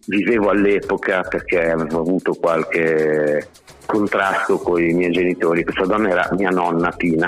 vivevo 0.07 0.49
all'epoca 0.49 1.21
perché 1.21 1.71
avevo 1.71 1.99
avuto 1.99 2.33
qualche 2.33 3.49
contrasto 3.87 4.59
con 4.59 4.79
i 4.79 4.93
miei 4.93 5.11
genitori. 5.11 5.63
Questa 5.63 5.85
donna 5.85 6.09
era 6.09 6.29
mia 6.33 6.49
nonna 6.49 6.91
Pina, 6.91 7.27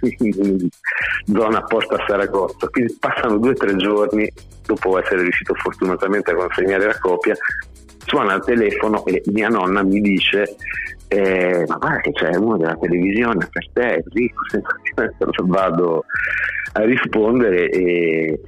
in 0.00 0.68
zona 1.32 1.62
Porta 1.62 2.02
Saragozza. 2.06 2.68
Quindi 2.68 2.96
passano 2.98 3.38
due 3.38 3.50
o 3.50 3.54
tre 3.54 3.76
giorni 3.76 4.28
dopo 4.66 4.98
essere 4.98 5.22
riuscito 5.22 5.54
fortunatamente 5.54 6.32
a 6.32 6.34
consegnare 6.34 6.86
la 6.86 6.98
copia. 6.98 7.36
Suona 8.04 8.34
il 8.34 8.42
telefono 8.44 9.04
e 9.06 9.22
mia 9.26 9.48
nonna 9.48 9.84
mi 9.84 10.00
dice: 10.00 10.56
eh, 11.06 11.64
Ma 11.68 11.76
guarda 11.76 12.00
che 12.00 12.12
c'è 12.12 12.34
uno 12.34 12.56
della 12.56 12.76
televisione 12.80 13.48
per 13.50 13.68
te, 13.72 14.02
così 14.02 14.32
vado 15.46 16.04
a 16.72 16.84
rispondere 16.84 17.68
e 17.68 18.40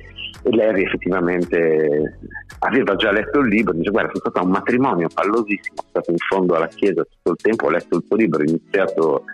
Larry 0.44 0.84
effettivamente 0.84 2.18
aveva 2.64 2.96
già 2.96 3.12
letto 3.12 3.40
il 3.40 3.48
libro, 3.48 3.74
dice 3.74 3.90
guarda 3.90 4.10
sono 4.10 4.20
stato 4.20 4.38
a 4.38 4.44
un 4.44 4.50
matrimonio 4.50 5.08
pallosissimo, 5.12 5.76
sono 5.76 5.88
stato 5.90 6.10
in 6.10 6.16
fondo 6.16 6.54
alla 6.54 6.68
chiesa 6.68 7.04
tutto 7.04 7.30
il 7.32 7.36
tempo, 7.36 7.66
ho 7.66 7.70
letto 7.70 7.96
il 7.96 8.04
tuo 8.06 8.16
libro, 8.16 8.40
ho 8.40 8.44
iniziato 8.44 9.24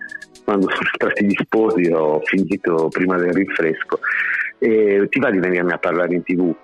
quando 0.45 0.69
sono 0.71 0.91
stati 0.95 1.27
disposti, 1.27 1.89
ho 1.93 2.21
finito 2.25 2.89
prima 2.89 3.17
del 3.17 3.33
rinfresco. 3.33 4.01
E 4.59 5.07
ti 5.09 5.19
va 5.19 5.31
di 5.31 5.39
venirmi 5.39 5.73
a 5.73 5.79
parlare 5.79 6.15
in 6.15 6.23
tv? 6.23 6.55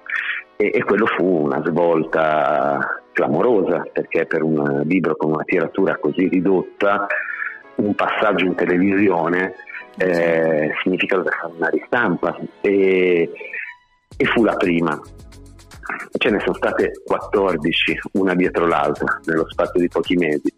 E, 0.56 0.70
e 0.74 0.84
quello 0.84 1.06
fu 1.06 1.24
una 1.24 1.62
svolta 1.64 3.02
clamorosa 3.12 3.82
perché 3.92 4.26
per 4.26 4.42
un 4.42 4.82
libro 4.84 5.16
con 5.16 5.32
una 5.32 5.44
tiratura 5.44 5.96
così 5.96 6.28
ridotta 6.28 7.06
un 7.76 7.94
passaggio 7.94 8.44
in 8.44 8.54
televisione 8.54 9.54
eh, 9.98 10.72
significa 10.82 11.16
dover 11.16 11.32
fare 11.32 11.52
una 11.56 11.68
ristampa. 11.68 12.36
E, 12.60 13.30
e 14.16 14.24
fu 14.24 14.44
la 14.44 14.56
prima. 14.56 15.00
Ce 16.16 16.30
ne 16.30 16.40
sono 16.40 16.54
state 16.54 16.92
14, 17.04 17.98
una 18.12 18.34
dietro 18.34 18.66
l'altra, 18.66 19.20
nello 19.24 19.46
spazio 19.48 19.80
di 19.80 19.88
pochi 19.88 20.16
mesi. 20.16 20.52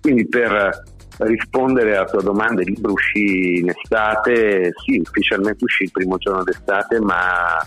Quindi 0.00 0.26
per 0.28 0.82
rispondere 1.18 1.96
alla 1.96 2.06
tua 2.06 2.22
domanda, 2.22 2.62
il 2.62 2.68
libro 2.68 2.92
uscì 2.92 3.58
in 3.58 3.70
estate, 3.70 4.72
sì, 4.84 4.98
ufficialmente 4.98 5.64
uscì 5.64 5.84
il 5.84 5.92
primo 5.92 6.16
giorno 6.18 6.44
d'estate, 6.44 7.00
ma 7.00 7.58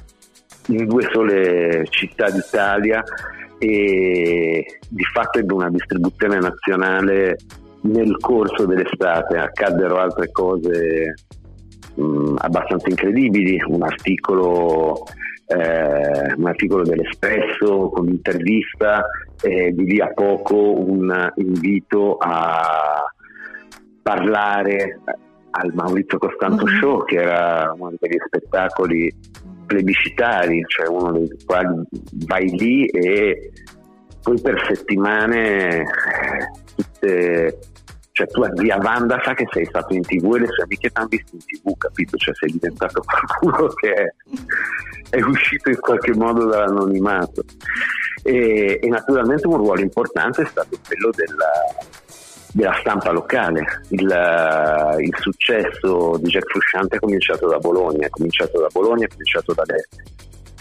in 0.67 0.85
due 0.87 1.07
sole 1.11 1.85
città 1.89 2.29
d'Italia 2.29 3.03
e 3.57 4.79
di 4.87 5.03
fatto 5.03 5.39
ebbe 5.39 5.53
una 5.53 5.69
distribuzione 5.69 6.39
nazionale 6.39 7.37
nel 7.81 8.17
corso 8.19 8.65
dell'estate, 8.65 9.37
accaddero 9.37 9.97
altre 9.97 10.31
cose 10.31 11.13
mh, 11.95 12.35
abbastanza 12.37 12.89
incredibili, 12.89 13.61
un 13.67 13.83
articolo 13.83 15.03
eh, 15.51 16.33
un 16.37 16.47
articolo 16.47 16.83
dell'Espresso 16.83 17.89
con 17.89 18.07
un'intervista 18.07 19.05
e 19.41 19.71
di 19.73 19.85
lì 19.85 19.99
a 19.99 20.13
poco 20.13 20.79
un 20.79 21.31
invito 21.35 22.17
a 22.17 23.03
parlare 24.01 24.99
al 25.51 25.71
Maurizio 25.73 26.17
Costanzo 26.17 26.63
uh-huh. 26.63 26.79
Show 26.79 27.05
che 27.05 27.17
era 27.17 27.73
uno 27.77 27.93
degli 27.99 28.17
spettacoli 28.25 29.13
plebiscitari, 29.65 30.63
cioè 30.67 30.87
uno 30.87 31.11
dei 31.11 31.29
quali 31.45 31.83
vai 32.25 32.49
lì 32.57 32.85
e 32.87 33.51
poi 34.21 34.39
per 34.41 34.63
settimane 34.67 35.85
tutte 36.75 37.59
cioè 38.13 38.27
tu 38.27 38.43
zia 38.55 38.77
Wanda 38.77 39.21
sa 39.23 39.33
che 39.33 39.47
sei 39.51 39.65
stato 39.65 39.93
in 39.93 40.01
tv 40.01 40.35
e 40.35 40.39
le 40.39 40.47
sue 40.47 40.63
amiche 40.63 40.89
ti 40.89 40.97
hanno 40.97 41.07
visto 41.07 41.35
in 41.35 41.39
tv, 41.39 41.77
capito? 41.77 42.17
Cioè 42.17 42.33
sei 42.35 42.51
diventato 42.51 43.01
qualcuno 43.07 43.67
che 43.69 43.93
è, 43.93 44.13
è 45.09 45.21
uscito 45.21 45.69
in 45.69 45.79
qualche 45.79 46.13
modo 46.13 46.45
dall'anonimato. 46.45 47.43
E, 48.23 48.79
e, 48.81 48.87
naturalmente 48.87 49.47
un 49.47 49.57
ruolo 49.57 49.81
importante 49.81 50.41
è 50.41 50.45
stato 50.45 50.77
quello 50.85 51.09
della, 51.15 51.51
della 52.51 52.75
stampa 52.81 53.11
locale. 53.11 53.63
Il, 53.89 54.01
il, 54.99 55.15
successo 55.17 56.17
di 56.21 56.29
Jack 56.29 56.49
Frusciante 56.51 56.97
è 56.97 56.99
cominciato 56.99 57.47
da 57.47 57.59
Bologna, 57.59 58.07
è 58.07 58.09
cominciato 58.09 58.59
da 58.59 58.67
Bologna, 58.71 59.05
è 59.05 59.09
cominciato 59.09 59.53
dalle, 59.53 59.87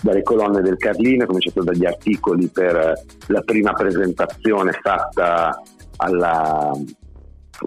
dalle 0.03 0.23
colonne 0.23 0.63
del 0.63 0.77
Carlino, 0.77 1.25
è 1.25 1.27
cominciato 1.27 1.65
dagli 1.65 1.85
articoli 1.85 2.47
per 2.47 3.03
la 3.27 3.41
prima 3.43 3.73
presentazione 3.73 4.73
fatta 4.81 5.61
alla, 5.97 6.73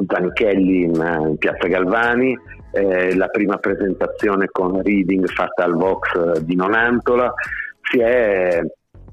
Zanichelli 0.08 0.84
in, 0.84 1.26
in 1.30 1.38
Piazza 1.38 1.68
Galvani, 1.68 2.38
eh, 2.72 3.16
la 3.16 3.28
prima 3.28 3.58
presentazione 3.58 4.48
con 4.52 4.82
reading 4.82 5.28
fatta 5.28 5.64
al 5.64 5.76
Vox 5.76 6.16
eh, 6.16 6.44
di 6.44 6.56
Nonantola, 6.56 7.34
si 7.82 8.00
è 8.00 8.62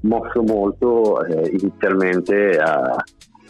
mosso 0.01 0.41
molto 0.41 1.23
eh, 1.25 1.49
inizialmente 1.49 2.57
a, 2.57 2.95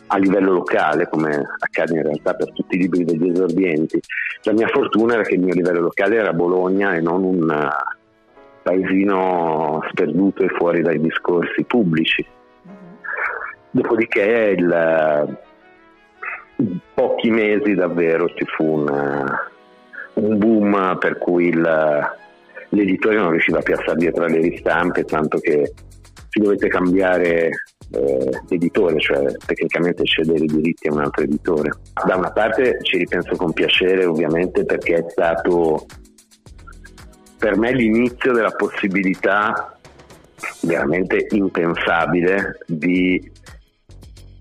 a, 0.08 0.18
livello 0.18 0.52
locale, 0.52 1.08
come 1.08 1.42
accade 1.60 1.96
in 1.96 2.04
realtà 2.04 2.34
per 2.34 2.52
tutti 2.52 2.76
i 2.76 2.80
libri 2.80 3.06
degli 3.06 3.30
esordienti. 3.30 4.00
La 4.44 4.54
mia 4.54 4.68
fortuna 4.68 5.14
era 5.14 5.24
che 5.24 5.36
il 5.36 5.42
mio 5.42 5.54
livello 5.54 5.80
locale 5.80 6.18
era 6.18 6.34
Bologna 6.34 6.94
e 6.94 7.00
non 7.00 7.24
un 7.24 7.50
eh, 7.50 7.70
paesino 8.64 9.82
sperduto 9.92 10.44
e 10.44 10.50
fuori 10.50 10.82
dai 10.82 11.00
discorsi 11.00 11.64
pubblici. 11.64 12.26
Mm-hmm. 12.68 12.96
Dopodiché 13.72 14.56
il 14.58 15.40
pochi 16.94 17.30
mesi 17.30 17.74
davvero 17.74 18.28
ci 18.30 18.46
fu 18.46 18.80
una, 18.80 19.50
un 20.14 20.38
boom 20.38 20.98
per 21.00 21.18
cui 21.18 21.48
il, 21.48 22.10
l'editore 22.70 23.16
non 23.16 23.32
riusciva 23.32 23.60
a 23.60 23.62
stare 23.62 23.98
dietro 23.98 24.26
alle 24.26 24.40
ristampe, 24.40 25.04
tanto 25.04 25.40
che 25.40 25.74
si 26.30 26.40
dovette 26.40 26.68
cambiare 26.68 27.50
eh, 27.92 28.42
editore, 28.50 29.00
cioè 29.00 29.26
tecnicamente 29.46 30.06
cedere 30.06 30.44
i 30.44 30.48
diritti 30.48 30.88
a 30.88 30.94
un 30.94 31.02
altro 31.02 31.24
editore. 31.24 31.72
Da 32.06 32.16
una 32.16 32.32
parte 32.32 32.78
ci 32.84 32.98
ripenso 32.98 33.36
con 33.36 33.52
piacere 33.52 34.06
ovviamente 34.06 34.64
perché 34.64 34.96
è 34.96 35.06
stato 35.10 35.86
per 37.38 37.58
me 37.58 37.74
l'inizio 37.74 38.34
della 38.34 38.52
possibilità 38.52 39.76
veramente 40.62 41.28
impensabile 41.32 42.60
di 42.68 43.32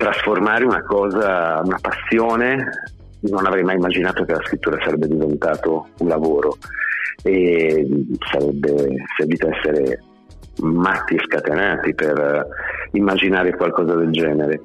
trasformare 0.00 0.64
una 0.64 0.83
cosa, 0.83 1.61
una 1.62 1.78
passione, 1.78 2.71
non 3.21 3.45
avrei 3.45 3.62
mai 3.62 3.75
immaginato 3.75 4.25
che 4.25 4.33
la 4.33 4.40
scrittura 4.42 4.78
sarebbe 4.83 5.07
diventato 5.07 5.88
un 5.99 6.09
lavoro 6.09 6.57
e 7.23 7.87
sarebbe 8.30 8.95
servito 9.14 9.50
essere 9.50 10.02
matti 10.62 11.16
e 11.16 11.23
scatenati 11.23 11.95
per 11.95 12.47
immaginare 12.92 13.54
qualcosa 13.54 13.95
del 13.95 14.11
genere. 14.11 14.62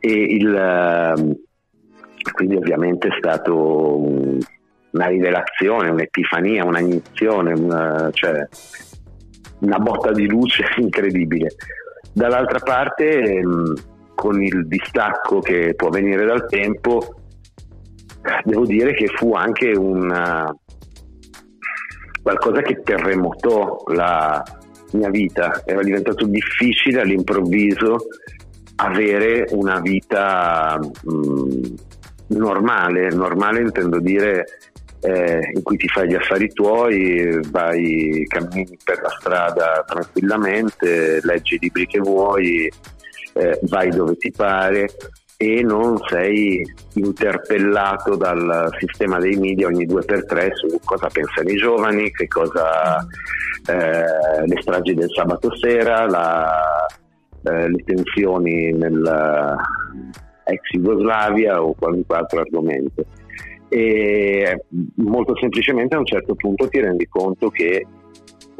Il, 0.00 0.52
ehm, 0.52 1.36
quindi 2.32 2.56
ovviamente 2.56 3.06
è 3.06 3.14
stato 3.18 3.98
una 3.98 5.06
rivelazione, 5.06 5.90
un'epifania, 5.90 6.64
un'iniezione, 6.64 7.52
una, 7.52 8.10
cioè 8.12 8.48
una 9.60 9.78
botta 9.78 10.10
di 10.10 10.26
luce 10.26 10.64
incredibile. 10.78 11.50
Dall'altra 12.12 12.58
parte 12.58 13.22
ehm, 13.22 13.74
con 14.14 14.42
il 14.42 14.66
distacco 14.66 15.40
che 15.40 15.74
può 15.74 15.88
venire 15.88 16.24
dal 16.24 16.46
tempo, 16.46 17.14
devo 18.44 18.64
dire 18.64 18.92
che 18.94 19.08
fu 19.08 19.34
anche 19.34 19.70
una, 19.70 20.54
qualcosa 22.22 22.62
che 22.62 22.80
terremotò 22.82 23.82
la 23.88 24.42
mia 24.92 25.10
vita. 25.10 25.62
Era 25.64 25.82
diventato 25.82 26.26
difficile 26.26 27.00
all'improvviso 27.00 27.96
avere 28.76 29.46
una 29.50 29.80
vita 29.80 30.78
mh, 30.78 31.14
mm, 31.14 31.74
normale, 32.28 33.10
normale 33.10 33.60
intendo 33.60 33.98
dire 34.00 34.44
eh, 35.00 35.50
in 35.52 35.62
cui 35.62 35.76
ti 35.76 35.88
fai 35.88 36.08
gli 36.08 36.14
affari 36.14 36.48
tuoi, 36.52 37.40
vai, 37.50 38.24
cammini 38.28 38.76
per 38.82 39.00
la 39.02 39.10
strada 39.18 39.84
tranquillamente, 39.86 41.20
leggi 41.22 41.56
i 41.56 41.58
libri 41.60 41.86
che 41.86 41.98
vuoi, 41.98 42.70
eh, 43.34 43.58
vai 43.62 43.90
dove 43.90 44.16
ti 44.16 44.30
pare 44.30 44.88
e 45.42 45.62
non 45.62 45.98
sei 46.06 46.62
interpellato 46.94 48.14
dal 48.14 48.68
sistema 48.78 49.18
dei 49.18 49.36
media 49.36 49.66
ogni 49.66 49.86
due 49.86 50.04
per 50.04 50.24
tre 50.24 50.50
su 50.54 50.78
cosa 50.84 51.08
pensano 51.08 51.48
i 51.48 51.56
giovani, 51.56 52.12
che 52.12 52.28
cosa 52.28 53.04
eh, 53.66 54.46
le 54.46 54.60
stragi 54.60 54.94
del 54.94 55.10
sabato 55.10 55.52
sera, 55.56 56.06
la, 56.06 56.86
eh, 57.42 57.68
le 57.68 57.82
tensioni 57.84 58.72
nella 58.72 59.56
ex 60.44 60.60
Jugoslavia 60.70 61.60
o 61.60 61.74
qualunque 61.74 62.16
altro 62.16 62.40
argomento. 62.40 63.04
E 63.68 64.64
molto 64.96 65.36
semplicemente 65.38 65.96
a 65.96 65.98
un 65.98 66.06
certo 66.06 66.36
punto 66.36 66.68
ti 66.68 66.78
rendi 66.78 67.08
conto 67.08 67.48
che 67.48 67.84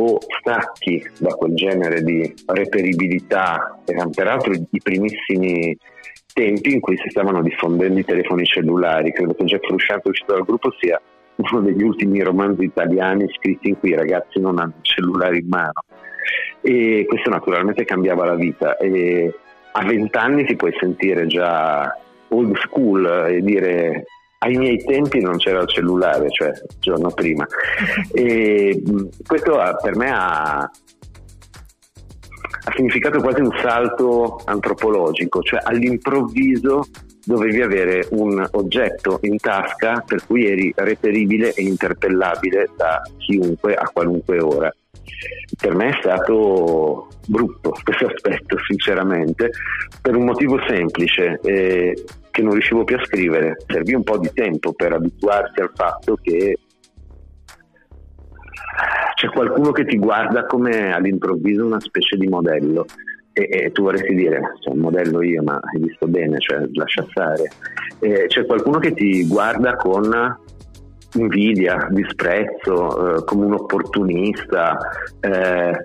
o 0.02 0.18
stacchi 0.40 1.02
da 1.18 1.34
quel 1.34 1.54
genere 1.54 2.02
di 2.02 2.34
reperibilità, 2.46 3.78
erano 3.84 4.10
peraltro 4.10 4.52
i 4.52 4.80
primissimi 4.82 5.76
tempi 6.32 6.72
in 6.72 6.80
cui 6.80 6.96
si 6.96 7.08
stavano 7.10 7.42
diffondendo 7.42 7.98
i 7.98 8.04
telefoni 8.04 8.44
cellulari, 8.44 9.12
credo 9.12 9.34
che 9.34 9.44
Jack 9.44 9.66
Frusciante 9.66 10.08
uscito 10.08 10.32
dal 10.32 10.44
gruppo 10.44 10.72
sia 10.78 11.00
uno 11.34 11.60
degli 11.60 11.82
ultimi 11.82 12.20
romanzi 12.20 12.64
italiani 12.64 13.28
scritti 13.36 13.68
in 13.68 13.78
cui 13.78 13.90
i 13.90 13.96
ragazzi 13.96 14.40
non 14.40 14.58
hanno 14.58 14.74
il 14.76 14.84
cellulare 14.84 15.38
in 15.38 15.48
mano. 15.48 15.84
E 16.60 17.04
questo 17.08 17.30
naturalmente 17.30 17.84
cambiava 17.84 18.24
la 18.24 18.34
vita. 18.34 18.76
E 18.76 19.32
a 19.72 19.84
vent'anni 19.84 20.44
ti 20.44 20.56
puoi 20.56 20.72
sentire 20.78 21.26
già 21.26 21.96
old 22.28 22.56
school 22.58 23.26
e 23.28 23.40
dire 23.40 24.04
ai 24.42 24.56
miei 24.56 24.82
tempi 24.84 25.20
non 25.20 25.36
c'era 25.36 25.60
il 25.60 25.68
cellulare, 25.68 26.28
cioè 26.30 26.48
il 26.48 26.76
giorno 26.80 27.10
prima. 27.10 27.46
E 28.12 28.82
questo 29.26 29.58
per 29.80 29.96
me 29.96 30.10
ha, 30.10 30.58
ha 30.58 30.70
significato 32.74 33.20
quasi 33.20 33.40
un 33.40 33.56
salto 33.60 34.40
antropologico, 34.44 35.42
cioè 35.42 35.60
all'improvviso 35.62 36.84
dovevi 37.24 37.62
avere 37.62 38.08
un 38.10 38.44
oggetto 38.52 39.20
in 39.22 39.36
tasca 39.38 40.02
per 40.04 40.26
cui 40.26 40.46
eri 40.46 40.72
reperibile 40.74 41.54
e 41.54 41.62
interpellabile 41.62 42.70
da 42.76 43.00
chiunque 43.18 43.74
a 43.74 43.88
qualunque 43.92 44.40
ora. 44.40 44.74
Per 45.60 45.74
me 45.74 45.88
è 45.90 45.98
stato 46.00 47.08
brutto 47.26 47.74
questo 47.82 48.06
aspetto, 48.06 48.56
sinceramente, 48.66 49.50
per 50.00 50.16
un 50.16 50.24
motivo 50.24 50.58
semplice. 50.66 51.38
Eh, 51.42 52.04
che 52.32 52.42
non 52.42 52.52
riuscivo 52.52 52.82
più 52.82 52.96
a 52.96 53.04
scrivere. 53.04 53.56
Servì 53.66 53.94
un 53.94 54.02
po' 54.02 54.18
di 54.18 54.30
tempo 54.32 54.72
per 54.72 54.94
abituarsi 54.94 55.60
al 55.60 55.70
fatto 55.74 56.16
che 56.20 56.58
c'è 59.14 59.28
qualcuno 59.28 59.70
che 59.70 59.84
ti 59.84 59.98
guarda 59.98 60.46
come 60.46 60.92
all'improvviso 60.92 61.64
una 61.64 61.78
specie 61.78 62.16
di 62.16 62.26
modello 62.26 62.86
e, 63.32 63.48
e 63.48 63.70
tu 63.70 63.82
vorresti 63.82 64.14
dire, 64.14 64.40
cioè, 64.60 64.74
modello 64.74 65.22
io, 65.22 65.42
ma 65.42 65.54
hai 65.54 65.80
visto 65.80 66.06
bene, 66.08 66.38
cioè, 66.38 66.66
lascia 66.72 67.06
stare. 67.10 67.50
E 68.00 68.26
c'è 68.26 68.44
qualcuno 68.46 68.78
che 68.78 68.92
ti 68.94 69.26
guarda 69.28 69.76
con 69.76 70.10
invidia, 71.14 71.86
disprezzo, 71.90 73.16
eh, 73.16 73.24
come 73.24 73.46
un 73.46 73.54
opportunista. 73.54 74.78
Eh, 75.20 75.82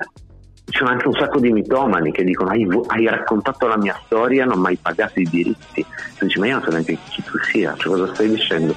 ci 0.69 0.79
sono 0.79 0.89
anche 0.89 1.07
un 1.07 1.13
sacco 1.13 1.39
di 1.39 1.51
mitomani 1.51 2.11
che 2.11 2.23
dicono 2.23 2.49
hai, 2.49 2.67
hai, 2.87 3.07
raccontato 3.07 3.67
la 3.67 3.77
mia 3.77 3.97
storia, 4.05 4.45
non 4.45 4.59
mi 4.59 4.67
hai 4.67 4.77
pagato 4.81 5.19
i 5.19 5.23
diritti. 5.23 5.85
Tu 6.17 6.25
dici 6.25 6.39
ma 6.39 6.47
io 6.47 6.53
non 6.53 6.63
so 6.63 6.69
neanche 6.71 6.97
chi 7.09 7.23
tu 7.23 7.37
sia, 7.39 7.73
cioè 7.77 7.97
cosa 7.97 8.13
stai 8.13 8.29
dicendo? 8.29 8.75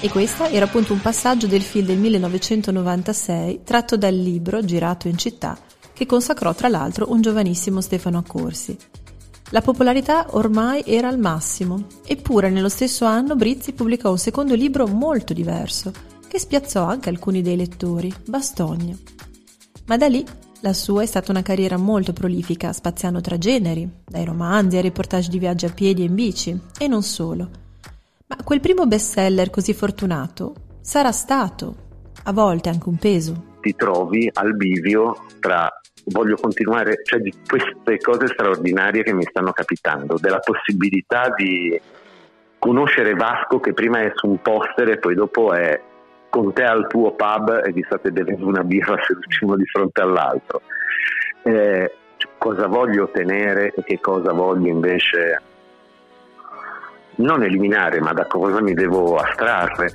E 0.00 0.08
questo 0.10 0.44
era 0.44 0.66
appunto 0.66 0.92
un 0.92 1.00
passaggio 1.00 1.46
del 1.46 1.62
film 1.62 1.86
del 1.86 1.98
1996 1.98 3.62
tratto 3.64 3.96
dal 3.96 4.14
libro 4.14 4.64
girato 4.64 5.08
in 5.08 5.16
città 5.16 5.56
che 5.96 6.04
consacrò 6.04 6.54
tra 6.54 6.68
l'altro 6.68 7.10
un 7.10 7.22
giovanissimo 7.22 7.80
Stefano 7.80 8.18
Accorsi. 8.18 8.76
La 9.50 9.62
popolarità 9.62 10.26
ormai 10.32 10.82
era 10.84 11.08
al 11.08 11.18
massimo, 11.18 11.86
eppure 12.04 12.50
nello 12.50 12.68
stesso 12.68 13.06
anno 13.06 13.34
Brizzi 13.34 13.72
pubblicò 13.72 14.10
un 14.10 14.18
secondo 14.18 14.54
libro 14.54 14.86
molto 14.86 15.32
diverso, 15.32 15.90
che 16.28 16.38
spiazzò 16.38 16.84
anche 16.84 17.08
alcuni 17.08 17.40
dei 17.40 17.56
lettori, 17.56 18.12
Bastogno. 18.26 18.98
Ma 19.86 19.96
da 19.96 20.06
lì 20.06 20.22
la 20.60 20.74
sua 20.74 21.02
è 21.02 21.06
stata 21.06 21.30
una 21.30 21.40
carriera 21.40 21.78
molto 21.78 22.12
prolifica, 22.12 22.74
spaziando 22.74 23.22
tra 23.22 23.38
generi, 23.38 23.88
dai 24.04 24.26
romanzi 24.26 24.76
ai 24.76 24.82
reportage 24.82 25.30
di 25.30 25.38
viaggi 25.38 25.64
a 25.64 25.72
piedi 25.72 26.02
e 26.02 26.06
in 26.06 26.14
bici, 26.14 26.60
e 26.78 26.88
non 26.88 27.02
solo. 27.02 27.48
Ma 28.26 28.36
quel 28.44 28.60
primo 28.60 28.86
bestseller 28.86 29.48
così 29.48 29.72
fortunato 29.72 30.54
sarà 30.82 31.12
stato, 31.12 31.76
a 32.24 32.32
volte 32.32 32.68
anche 32.68 32.88
un 32.88 32.96
peso. 32.96 33.54
Ti 33.62 33.74
trovi 33.74 34.28
al 34.32 34.54
bivio 34.56 35.24
tra 35.40 35.70
voglio 36.06 36.36
continuare, 36.36 37.00
cioè 37.02 37.20
di 37.20 37.32
queste 37.46 37.98
cose 37.98 38.26
straordinarie 38.28 39.02
che 39.02 39.12
mi 39.12 39.24
stanno 39.24 39.52
capitando, 39.52 40.18
della 40.20 40.40
possibilità 40.40 41.32
di 41.36 41.80
conoscere 42.58 43.14
Vasco 43.14 43.60
che 43.60 43.72
prima 43.72 44.00
è 44.00 44.12
su 44.14 44.28
un 44.28 44.40
poster 44.40 44.90
e 44.90 44.98
poi 44.98 45.14
dopo 45.14 45.52
è 45.52 45.80
con 46.28 46.52
te 46.52 46.64
al 46.64 46.86
tuo 46.88 47.12
pub 47.12 47.62
e 47.64 47.72
vi 47.72 47.82
state 47.86 48.10
bevendo 48.10 48.46
una 48.46 48.62
birra 48.62 48.96
seduti 49.06 49.38
uno 49.42 49.56
di 49.56 49.66
fronte 49.66 50.00
all'altro. 50.00 50.62
Eh, 51.42 51.92
cosa 52.38 52.66
voglio 52.66 53.04
ottenere 53.04 53.72
e 53.74 53.82
che 53.84 54.00
cosa 54.00 54.32
voglio 54.32 54.68
invece 54.68 55.40
non 57.16 57.42
eliminare, 57.42 58.00
ma 58.00 58.12
da 58.12 58.26
cosa 58.26 58.60
mi 58.60 58.74
devo 58.74 59.16
astrarre. 59.16 59.90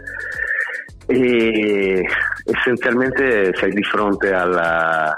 E 1.06 2.06
essenzialmente 2.46 3.54
sei 3.56 3.72
di 3.72 3.84
fronte 3.84 4.32
alla, 4.32 5.16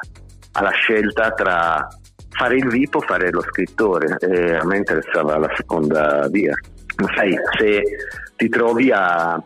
alla 0.54 0.72
scelta 0.72 1.32
tra 1.32 1.88
fare 2.30 2.56
il 2.56 2.68
VIP 2.68 2.96
o 2.96 3.02
fare 3.02 3.30
lo 3.32 3.42
scrittore. 3.42 4.18
E 4.20 4.56
a 4.56 4.66
me 4.66 4.78
interessava 4.78 5.38
la 5.38 5.52
seconda 5.56 6.28
via. 6.30 6.54
Sai, 7.16 7.36
se 7.58 7.82
ti 8.36 8.50
trovi 8.50 8.92
a 8.92 9.44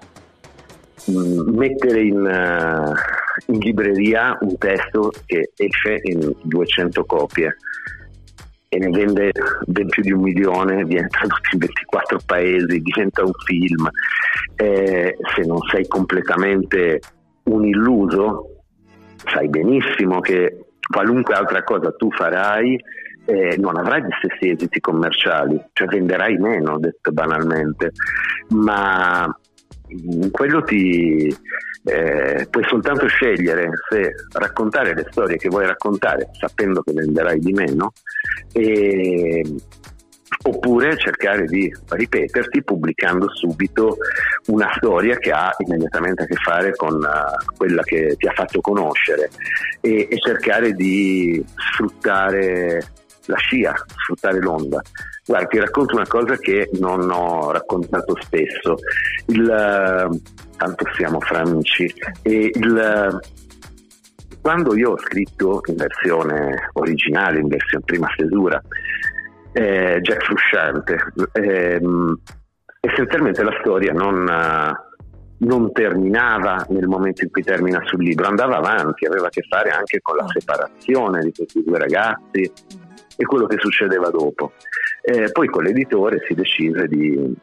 Mm, 1.10 1.56
mettere 1.56 2.02
in, 2.02 2.18
uh, 2.18 3.52
in, 3.54 3.60
libreria 3.60 4.38
un 4.42 4.58
testo 4.58 5.10
che 5.26 5.52
esce 5.56 6.02
in 6.04 6.34
200 6.42 7.06
copie 7.06 7.56
e 8.68 8.78
ne 8.78 8.90
vende 8.90 9.32
ben 9.66 9.88
più 9.88 10.04
di 10.04 10.12
un 10.12 10.22
milione, 10.22 10.84
viene 10.84 11.08
tradotto 11.08 11.50
in 11.54 11.60
24 11.60 12.20
paesi, 12.26 12.82
diventa 12.82 13.24
un 13.24 13.32
film. 13.46 13.88
Eh, 14.58 15.16
se 15.34 15.42
non 15.46 15.60
sei 15.72 15.88
completamente 15.88 17.00
un 17.44 17.66
illuso, 17.66 18.64
sai 19.24 19.48
benissimo 19.48 20.20
che 20.20 20.66
qualunque 20.88 21.36
altra 21.36 21.64
cosa 21.64 21.92
tu 21.92 22.12
farai 22.12 22.78
eh, 23.28 23.58
non 23.58 23.78
avrai 23.78 24.04
gli 24.04 24.10
stessi 24.24 24.52
esiti 24.52 24.80
commerciali, 24.80 25.62
cioè 25.74 25.88
venderai 25.88 26.38
meno, 26.38 26.80
detto 26.80 27.12
banalmente, 27.12 27.92
ma 28.50 29.28
in 29.90 30.32
quello 30.32 30.62
ti 30.64 31.28
eh, 31.84 32.48
puoi 32.50 32.64
soltanto 32.68 33.08
scegliere 33.08 33.70
se 33.90 34.14
raccontare 34.34 34.94
le 34.94 35.08
storie 35.10 35.38
che 35.38 35.50
vuoi 35.50 35.66
raccontare 35.66 36.30
sapendo 36.32 36.82
che 36.82 36.94
venderai 36.94 37.40
di 37.40 37.54
meno 37.54 37.92
e, 38.52 39.44
oppure 40.48 40.98
cercare 40.98 41.46
di 41.46 41.70
ripeterti 41.90 42.64
pubblicando 42.64 43.30
subito 43.34 43.98
una 44.48 44.72
storia 44.78 45.18
che 45.18 45.32
ha 45.32 45.54
immediatamente 45.58 46.24
a 46.24 46.26
che 46.26 46.36
fare 46.36 46.74
con 46.76 46.96
uh, 46.96 47.56
quella 47.56 47.84
che 47.84 48.16
ti 48.18 48.28
ha 48.28 48.32
fatto 48.32 48.62
conoscere 48.62 49.30
e, 49.82 50.08
e 50.10 50.18
cercare 50.20 50.72
di 50.72 51.44
sfruttare 51.56 52.82
la 53.26 53.36
scia, 53.36 53.76
sfruttare 53.76 54.40
l'onda. 54.40 54.82
Guarda, 55.26 55.48
ti 55.48 55.60
racconto 55.60 55.96
una 55.96 56.08
cosa 56.08 56.38
che 56.38 56.70
non 56.80 57.12
ho 57.12 57.52
raccontato 57.52 58.18
spesso. 58.22 58.76
Il, 59.26 59.42
uh, 59.42 60.22
tanto 60.56 60.86
siamo 60.96 61.20
fra 61.20 61.42
amici. 61.42 61.94
E 62.22 62.52
il, 62.54 63.20
quando 64.40 64.78
io 64.78 64.92
ho 64.92 64.98
scritto 64.98 65.60
in 65.66 65.76
versione 65.76 66.70
originale, 66.74 67.40
in 67.40 67.50
versione 67.50 67.84
prima 67.86 68.08
stesura, 68.14 68.62
eh, 69.58 70.00
Jack 70.02 70.24
Frusciante, 70.24 70.98
ehm, 71.34 72.20
essenzialmente 72.80 73.44
la 73.44 73.58
storia 73.60 73.92
non, 73.92 74.22
uh, 74.22 75.46
non 75.48 75.72
terminava 75.72 76.64
nel 76.70 76.88
momento 76.88 77.24
in 77.24 77.32
cui 77.32 77.42
termina 77.42 77.82
sul 77.86 78.04
libro, 78.04 78.28
andava 78.28 78.58
avanti, 78.58 79.08
aveva 79.08 79.28
a 79.28 79.30
che 79.30 79.42
fare 79.50 79.72
anche 79.72 80.00
con 80.00 80.16
la 80.16 80.28
separazione 80.28 81.22
di 81.22 81.34
questi 81.34 81.64
due 81.64 81.80
ragazzi 81.80 82.52
e 83.16 83.26
quello 83.26 83.48
che 83.48 83.58
succedeva 83.58 84.12
dopo. 84.12 84.52
Eh, 85.02 85.32
poi 85.32 85.48
con 85.48 85.64
l'editore 85.64 86.24
si 86.28 86.36
decise 86.36 86.88
di 86.88 87.36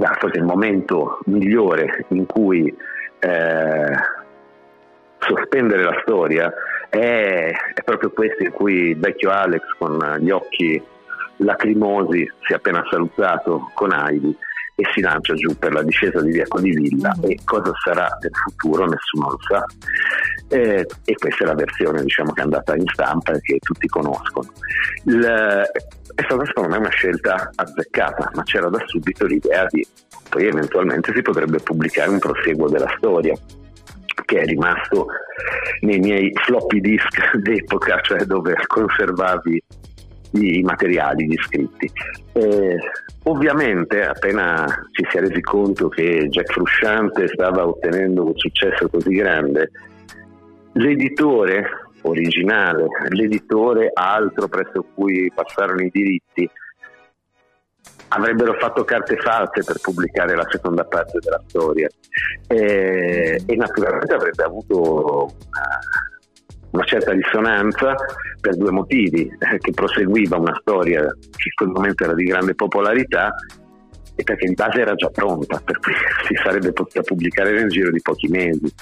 ah, 0.00 0.16
forse 0.18 0.38
il 0.38 0.44
momento 0.44 1.18
migliore 1.26 2.06
in 2.08 2.24
cui 2.24 2.74
eh, 3.18 3.92
sospendere 5.18 5.82
la 5.82 5.98
storia. 6.00 6.50
È, 6.88 7.52
è, 7.74 7.82
proprio 7.82 8.12
questo 8.12 8.44
in 8.44 8.52
cui 8.52 8.90
il 8.90 8.98
vecchio 8.98 9.30
Alex 9.30 9.62
con 9.76 9.98
gli 10.20 10.30
occhi 10.30 10.80
lacrimosi 11.38 12.30
si 12.46 12.52
è 12.52 12.56
appena 12.56 12.84
salutato 12.90 13.70
con 13.74 13.92
Heidi 13.92 14.36
e 14.76 14.82
si 14.92 15.00
lancia 15.00 15.34
giù 15.34 15.56
per 15.56 15.72
la 15.72 15.82
discesa 15.82 16.20
di 16.20 16.32
Via 16.32 16.46
Codivilla 16.48 17.14
mm. 17.16 17.24
e 17.30 17.38
cosa 17.44 17.72
sarà 17.84 18.08
del 18.20 18.32
futuro 18.34 18.86
nessuno 18.86 19.30
lo 19.30 19.38
sa 19.46 19.64
eh, 20.48 20.86
e 21.04 21.14
questa 21.14 21.44
è 21.44 21.46
la 21.46 21.54
versione 21.54 22.02
diciamo, 22.02 22.32
che 22.32 22.40
è 22.40 22.44
andata 22.44 22.74
in 22.74 22.86
stampa 22.92 23.32
e 23.32 23.40
che 23.40 23.58
tutti 23.60 23.86
conoscono 23.86 24.50
Il, 25.04 25.22
è 25.22 26.22
stata 26.24 26.44
secondo 26.44 26.70
me 26.70 26.78
una 26.78 26.90
scelta 26.90 27.50
azzeccata 27.54 28.30
ma 28.34 28.42
c'era 28.42 28.68
da 28.68 28.82
subito 28.86 29.26
l'idea 29.26 29.66
di 29.70 29.86
poi 30.28 30.46
eventualmente 30.46 31.12
si 31.14 31.22
potrebbe 31.22 31.58
pubblicare 31.60 32.10
un 32.10 32.18
proseguo 32.18 32.68
della 32.68 32.92
storia 32.96 33.34
che 34.24 34.40
è 34.40 34.44
rimasto 34.44 35.06
nei 35.80 35.98
miei 35.98 36.32
floppy 36.44 36.80
disk 36.80 37.36
d'epoca, 37.36 38.00
cioè 38.00 38.24
dove 38.24 38.54
conservavi 38.66 39.62
i 40.34 40.62
materiali, 40.62 41.26
gli 41.26 41.36
scritti. 41.36 41.90
Eh, 42.32 42.78
ovviamente, 43.24 44.04
appena 44.04 44.66
ci 44.92 45.06
si 45.08 45.16
è 45.16 45.20
resi 45.20 45.40
conto 45.40 45.88
che 45.88 46.28
Jack 46.28 46.52
Frusciante 46.52 47.28
stava 47.28 47.66
ottenendo 47.66 48.24
un 48.24 48.36
successo 48.36 48.88
così 48.88 49.14
grande, 49.14 49.70
l'editore 50.72 51.64
originale, 52.02 52.86
l'editore 53.08 53.90
altro 53.92 54.48
presso 54.48 54.84
cui 54.94 55.30
passarono 55.34 55.82
i 55.82 55.90
diritti, 55.90 56.48
avrebbero 58.08 58.54
fatto 58.54 58.84
carte 58.84 59.16
false 59.16 59.64
per 59.64 59.80
pubblicare 59.80 60.36
la 60.36 60.46
seconda 60.48 60.84
parte 60.84 61.18
della 61.20 61.42
storia 61.46 61.88
e, 62.46 63.42
e 63.44 63.56
naturalmente 63.56 64.14
avrebbe 64.14 64.42
avuto 64.42 65.24
una, 65.24 65.78
una 66.74 66.84
certa 66.84 67.12
risonanza 67.12 67.94
per 68.40 68.56
due 68.56 68.72
motivi, 68.72 69.22
eh, 69.22 69.58
che 69.58 69.70
proseguiva 69.72 70.36
una 70.36 70.56
storia 70.60 71.00
che 71.02 71.48
in 71.48 71.54
quel 71.54 71.68
momento 71.68 72.02
era 72.02 72.14
di 72.14 72.24
grande 72.24 72.54
popolarità 72.54 73.32
e 74.16 74.22
perché 74.22 74.46
in 74.46 74.54
base 74.54 74.80
era 74.80 74.94
già 74.94 75.08
pronta, 75.08 75.60
per 75.64 75.78
cui 75.78 75.92
si 76.26 76.34
sarebbe 76.42 76.72
potuta 76.72 77.02
pubblicare 77.02 77.52
nel 77.52 77.68
giro 77.68 77.90
di 77.90 78.00
pochi 78.02 78.28
mesi. 78.28 78.72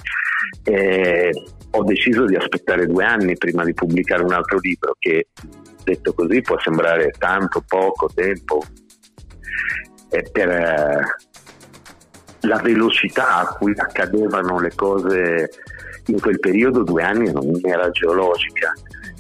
E 0.64 1.30
ho 1.70 1.84
deciso 1.84 2.24
di 2.24 2.34
aspettare 2.34 2.86
due 2.86 3.04
anni 3.04 3.36
prima 3.36 3.62
di 3.62 3.74
pubblicare 3.74 4.22
un 4.22 4.32
altro 4.32 4.58
libro 4.60 4.96
che 4.98 5.28
detto 5.84 6.14
così 6.14 6.40
può 6.40 6.58
sembrare 6.60 7.10
tanto, 7.18 7.62
poco 7.66 8.08
tempo, 8.14 8.62
e 10.10 10.28
per 10.30 10.48
eh, 10.48 11.00
la 12.40 12.56
velocità 12.58 13.36
a 13.36 13.46
cui 13.54 13.74
accadevano 13.76 14.60
le 14.60 14.72
cose 14.74 15.50
in 16.06 16.20
quel 16.20 16.38
periodo 16.40 16.82
due 16.82 17.02
anni 17.02 17.32
non 17.32 17.50
era 17.62 17.90
geologica 17.90 18.72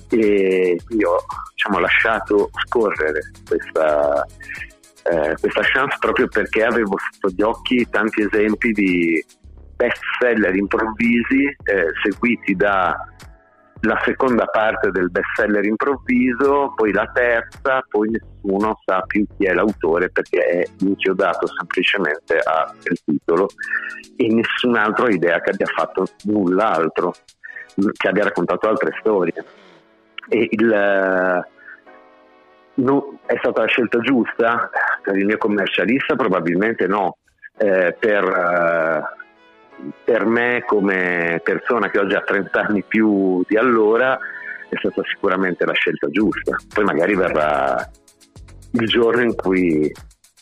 e 0.08 0.78
io 0.88 1.10
ho 1.10 1.24
diciamo, 1.54 1.78
lasciato 1.78 2.50
scorrere 2.66 3.30
questa, 3.46 4.26
eh, 5.04 5.34
questa 5.40 5.62
chance 5.62 5.96
proprio 5.98 6.28
perché 6.28 6.64
avevo 6.64 6.96
sotto 6.98 7.34
gli 7.34 7.42
occhi 7.42 7.86
tanti 7.88 8.22
esempi 8.22 8.72
di 8.72 9.24
best 9.76 10.00
seller 10.20 10.54
improvvisi 10.54 11.44
eh, 11.44 11.86
seguiti 12.02 12.54
da 12.54 12.94
la 13.82 14.00
seconda 14.04 14.46
parte 14.46 14.90
del 14.90 15.10
bestseller 15.10 15.64
improvviso, 15.64 16.72
poi 16.76 16.92
la 16.92 17.10
terza, 17.12 17.84
poi 17.88 18.10
nessuno 18.10 18.80
sa 18.84 19.00
più 19.02 19.26
chi 19.36 19.46
è 19.46 19.52
l'autore 19.52 20.10
perché 20.10 20.38
è 20.38 20.64
inchiodato 20.80 21.46
semplicemente 21.48 22.38
al 22.38 22.74
titolo 23.04 23.48
e 24.16 24.26
nessun 24.28 24.76
altro 24.76 25.06
ha 25.06 25.10
idea 25.10 25.40
che 25.40 25.50
abbia 25.50 25.66
fatto 25.66 26.06
null'altro, 26.24 27.12
che 27.96 28.08
abbia 28.08 28.24
raccontato 28.24 28.68
altre 28.68 28.96
storie. 29.00 29.44
E 30.28 30.48
il, 30.50 31.44
no, 32.74 33.18
è 33.26 33.36
stata 33.38 33.62
la 33.62 33.66
scelta 33.66 33.98
giusta? 33.98 34.70
Per 35.02 35.16
il 35.16 35.26
mio 35.26 35.38
commercialista 35.38 36.14
probabilmente 36.14 36.86
no, 36.86 37.16
eh, 37.58 37.96
per... 37.98 39.20
Per 40.04 40.24
me 40.26 40.62
come 40.66 41.40
persona 41.42 41.90
che 41.90 41.98
oggi 41.98 42.14
ha 42.14 42.20
30 42.20 42.60
anni 42.60 42.84
più 42.86 43.42
di 43.48 43.56
allora 43.56 44.18
è 44.68 44.76
stata 44.78 45.02
sicuramente 45.12 45.64
la 45.64 45.72
scelta 45.72 46.08
giusta. 46.08 46.56
Poi 46.72 46.84
magari 46.84 47.14
verrà 47.14 47.90
il 48.72 48.86
giorno 48.86 49.22
in 49.22 49.34
cui 49.34 49.90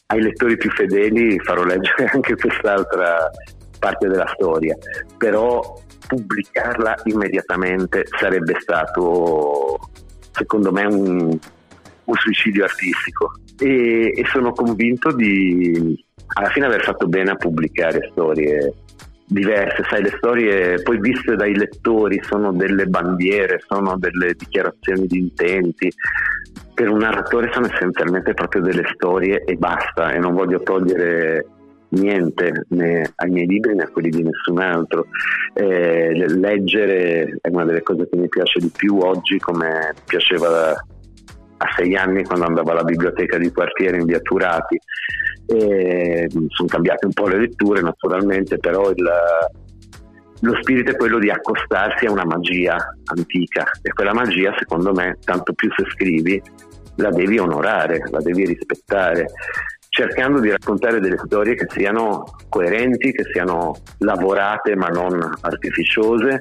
ai 0.07 0.23
lettori 0.23 0.57
più 0.57 0.71
fedeli 0.71 1.39
farò 1.41 1.65
leggere 1.65 2.07
anche 2.13 2.37
quest'altra 2.37 3.31
parte 3.79 4.09
della 4.09 4.31
storia, 4.35 4.77
però 5.17 5.79
pubblicarla 6.07 6.97
immediatamente 7.05 8.05
sarebbe 8.19 8.57
stato 8.61 9.79
secondo 10.33 10.73
me 10.73 10.85
un, 10.85 11.39
un 12.05 12.15
suicidio 12.15 12.65
artistico 12.65 13.33
e, 13.59 14.13
e, 14.17 14.25
sono 14.27 14.53
convinto 14.53 15.13
di 15.13 16.05
alla 16.33 16.49
fine 16.51 16.67
aver 16.67 16.83
fatto 16.83 17.07
bene 17.07 17.31
a 17.31 17.37
pubblicare 17.37 18.09
storie 18.13 18.73
diverse, 19.31 19.85
sai 19.89 20.03
le 20.03 20.13
storie 20.17 20.83
poi 20.83 20.99
viste 20.99 21.37
dai 21.37 21.57
lettori 21.57 22.21
sono 22.23 22.53
delle 22.53 22.87
bandiere, 22.87 23.63
sono 23.67 23.97
delle 23.97 24.35
dichiarazioni 24.35 25.07
di 25.07 25.19
intenti, 25.19 25.91
per 26.75 26.89
un 26.89 26.99
narratore 26.99 27.51
sono 27.53 27.67
essenzialmente 27.67 28.35
proprio 28.35 28.63
delle 28.63 28.85
storie 28.95 29.45
e 29.45 29.55
basta 29.55 30.13
e 30.13 30.19
non 30.19 30.35
voglio 30.35 30.61
togliere 30.63 31.47
niente 31.91 32.65
né 32.69 33.13
ai 33.17 33.31
miei 33.31 33.47
libri 33.47 33.75
né 33.75 33.83
a 33.85 33.89
quelli 33.89 34.11
di 34.11 34.23
nessun 34.23 34.59
altro. 34.59 35.07
Eh, 35.55 36.13
leggere 36.29 37.39
è 37.41 37.49
una 37.49 37.65
delle 37.65 37.83
cose 37.83 38.09
che 38.09 38.17
mi 38.17 38.29
piace 38.29 38.59
di 38.61 38.71
più 38.75 38.99
oggi 38.99 39.39
come 39.39 39.93
piaceva 40.07 40.73
a 41.63 41.69
sei 41.77 41.95
anni 41.95 42.25
quando 42.25 42.47
andavo 42.47 42.71
alla 42.71 42.85
biblioteca 42.85 43.37
di 43.37 43.53
quartiere 43.53 43.99
in 43.99 44.07
via 44.07 44.21
Turati. 44.21 44.81
E 45.53 46.29
sono 46.49 46.69
cambiate 46.69 47.07
un 47.07 47.13
po' 47.13 47.27
le 47.27 47.39
letture 47.39 47.81
naturalmente, 47.81 48.59
però 48.59 48.91
il, 48.91 49.05
lo 50.41 50.57
spirito 50.61 50.93
è 50.93 50.97
quello 50.97 51.19
di 51.19 51.29
accostarsi 51.29 52.07
a 52.07 52.13
una 52.13 52.25
magia 52.25 52.77
antica 53.05 53.69
e 53.83 53.93
quella 53.93 54.15
magia 54.15 54.55
secondo 54.59 54.93
me 54.93 55.19
tanto 55.25 55.53
più 55.53 55.69
se 55.77 55.85
scrivi 55.91 56.41
la 56.97 57.11
devi 57.11 57.39
onorare, 57.39 58.03
la 58.11 58.21
devi 58.21 58.47
rispettare 58.47 59.27
cercando 59.91 60.41
di 60.41 60.51
raccontare 60.51 61.01
delle 61.01 61.19
storie 61.19 61.55
che 61.57 61.67
siano 61.69 62.25
coerenti, 62.49 63.13
che 63.13 63.25
siano 63.33 63.75
lavorate 63.99 64.77
ma 64.77 64.87
non 64.87 65.19
artificiose 65.41 66.41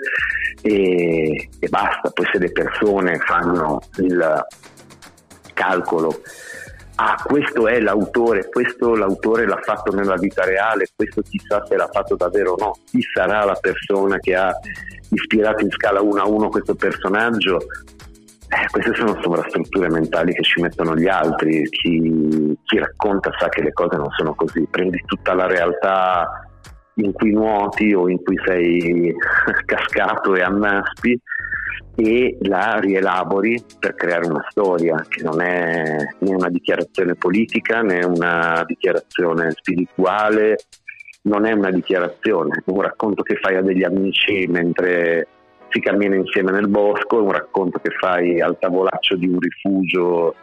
e, 0.62 1.50
e 1.60 1.68
basta. 1.68 2.10
Poi 2.12 2.26
se 2.32 2.40
le 2.40 2.52
persone 2.52 3.18
fanno 3.18 3.82
il 3.98 4.46
calcolo 5.54 6.22
ah 7.02 7.16
questo 7.24 7.68
è 7.68 7.80
l'autore, 7.80 8.50
questo 8.50 8.94
l'autore 8.94 9.48
l'ha 9.48 9.60
fatto 9.62 9.96
nella 9.96 10.16
vita 10.16 10.44
reale, 10.44 10.90
questo 10.94 11.22
chissà 11.22 11.66
se 11.66 11.78
l'ha 11.78 11.88
fatto 11.90 12.18
davvero 12.18 12.52
o 12.52 12.56
no, 12.58 12.72
chi 12.86 13.02
sarà 13.14 13.46
la 13.46 13.58
persona 13.60 14.20
che 14.20 14.36
ha 14.36 14.52
ispirato 15.10 15.64
in 15.64 15.72
scala 15.72 16.02
1 16.02 16.22
a 16.22 16.28
1 16.28 16.50
questo 16.50 16.76
personaggio, 16.76 17.58
eh, 17.58 18.68
queste 18.70 18.94
sono 18.96 19.18
sovrastrutture 19.22 19.90
mentali 19.90 20.34
che 20.34 20.44
ci 20.44 20.60
mettono 20.60 20.94
gli 20.94 21.08
altri, 21.08 21.64
chi, 21.70 22.58
chi, 22.66 22.78
racconta 22.78 23.32
sa 23.40 23.48
che 23.48 23.62
le 23.62 23.72
cose 23.72 23.96
non 23.96 24.10
sono 24.18 24.36
così, 24.36 24.68
prendi 24.70 25.02
tutta 25.06 25.34
la 25.34 25.48
realtà 25.48 26.50
in 26.96 27.14
cui 27.14 27.32
nuoti 27.32 27.94
o 27.94 28.10
in 28.10 28.22
cui 28.22 28.38
sei 28.44 29.14
cascato 29.66 30.36
e 30.36 30.42
annaspi 30.42 31.18
e 32.00 32.38
la 32.44 32.78
rielabori 32.80 33.62
per 33.78 33.94
creare 33.94 34.26
una 34.26 34.46
storia 34.50 35.06
che 35.10 35.22
non 35.22 35.42
è 35.42 35.98
né 36.20 36.34
una 36.34 36.50
dichiarazione 36.50 37.16
politica 37.16 37.82
né 37.82 38.06
una 38.06 38.64
dichiarazione 38.66 39.52
spirituale, 39.52 40.56
non 41.24 41.46
è 41.46 41.52
una 41.52 41.72
dichiarazione, 41.72 42.64
è 42.66 42.72
un 42.72 42.82
racconto 42.82 43.22
che 43.22 43.36
fai 43.36 43.58
a 43.58 43.62
degli 43.62 43.84
amici 43.84 44.48
mentre 44.48 45.28
si 45.70 45.82
cammina 45.82 46.16
insieme 46.16 46.52
nel 46.52 46.70
bosco, 46.70 47.18
è 47.18 47.22
un 47.22 47.34
racconto 47.34 47.80
che 47.80 47.92
fai 48.00 48.40
al 48.40 48.58
tavolaccio 48.58 49.18
di 49.18 49.28
un 49.28 49.38
rifugio 49.40 50.36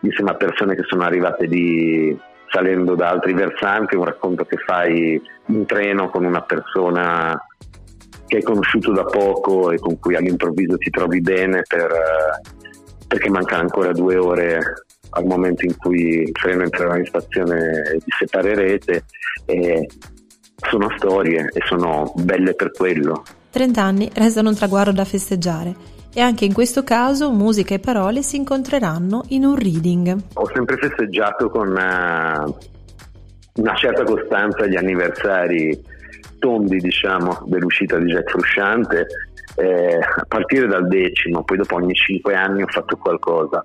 insieme 0.00 0.30
a 0.30 0.36
persone 0.36 0.74
che 0.74 0.84
sono 0.86 1.02
arrivate 1.02 1.44
lì 1.46 2.18
salendo 2.48 2.94
da 2.94 3.10
altri 3.10 3.34
versanti, 3.34 3.94
è 3.94 3.98
un 3.98 4.04
racconto 4.04 4.44
che 4.46 4.56
fai 4.56 5.20
in 5.48 5.66
treno 5.66 6.08
con 6.08 6.24
una 6.24 6.40
persona 6.42 7.38
che 8.34 8.36
hai 8.36 8.42
conosciuto 8.42 8.92
da 8.92 9.04
poco 9.04 9.70
e 9.70 9.78
con 9.78 9.98
cui 10.00 10.16
all'improvviso 10.16 10.76
ti 10.76 10.90
trovi 10.90 11.20
bene 11.20 11.62
per, 11.66 11.92
perché 13.06 13.30
mancano 13.30 13.62
ancora 13.62 13.92
due 13.92 14.16
ore 14.16 14.60
al 15.10 15.24
momento 15.24 15.64
in 15.64 15.76
cui 15.76 16.22
il 16.22 16.32
treno 16.32 16.64
entrerà 16.64 16.98
in 16.98 17.04
stazione 17.04 17.82
e 17.94 17.94
vi 17.94 18.10
separerete. 18.18 19.04
E 19.46 19.88
sono 20.56 20.88
storie 20.96 21.48
e 21.52 21.60
sono 21.66 22.12
belle 22.16 22.54
per 22.54 22.72
quello. 22.72 23.22
30 23.50 23.82
anni 23.82 24.10
restano 24.14 24.48
un 24.48 24.56
traguardo 24.56 24.92
da 24.92 25.04
festeggiare 25.04 25.74
e 26.12 26.20
anche 26.20 26.44
in 26.44 26.52
questo 26.52 26.82
caso 26.82 27.30
musica 27.30 27.74
e 27.74 27.78
parole 27.78 28.22
si 28.22 28.36
incontreranno 28.36 29.24
in 29.28 29.44
un 29.44 29.56
reading. 29.56 30.16
Ho 30.34 30.50
sempre 30.52 30.76
festeggiato 30.76 31.50
con 31.50 31.68
una, 31.68 32.44
una 33.56 33.74
certa 33.76 34.02
costanza 34.02 34.66
gli 34.66 34.76
anniversari 34.76 35.92
tondi 36.44 36.76
diciamo, 36.76 37.42
dell'uscita 37.46 37.98
di 37.98 38.12
Jack 38.12 38.28
Frusciante 38.28 39.06
eh, 39.56 39.96
a 39.96 40.24
partire 40.28 40.66
dal 40.66 40.86
decimo, 40.86 41.42
poi 41.42 41.56
dopo 41.56 41.76
ogni 41.76 41.94
cinque 41.94 42.34
anni 42.34 42.62
ho 42.62 42.66
fatto 42.66 42.98
qualcosa. 42.98 43.64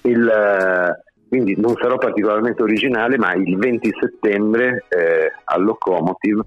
Il, 0.00 0.96
quindi 1.28 1.60
non 1.60 1.74
sarò 1.78 1.98
particolarmente 1.98 2.62
originale, 2.62 3.18
ma 3.18 3.34
il 3.34 3.54
20 3.58 3.90
settembre 4.00 4.86
eh, 4.88 5.30
al 5.44 5.62
Locomotive 5.62 6.40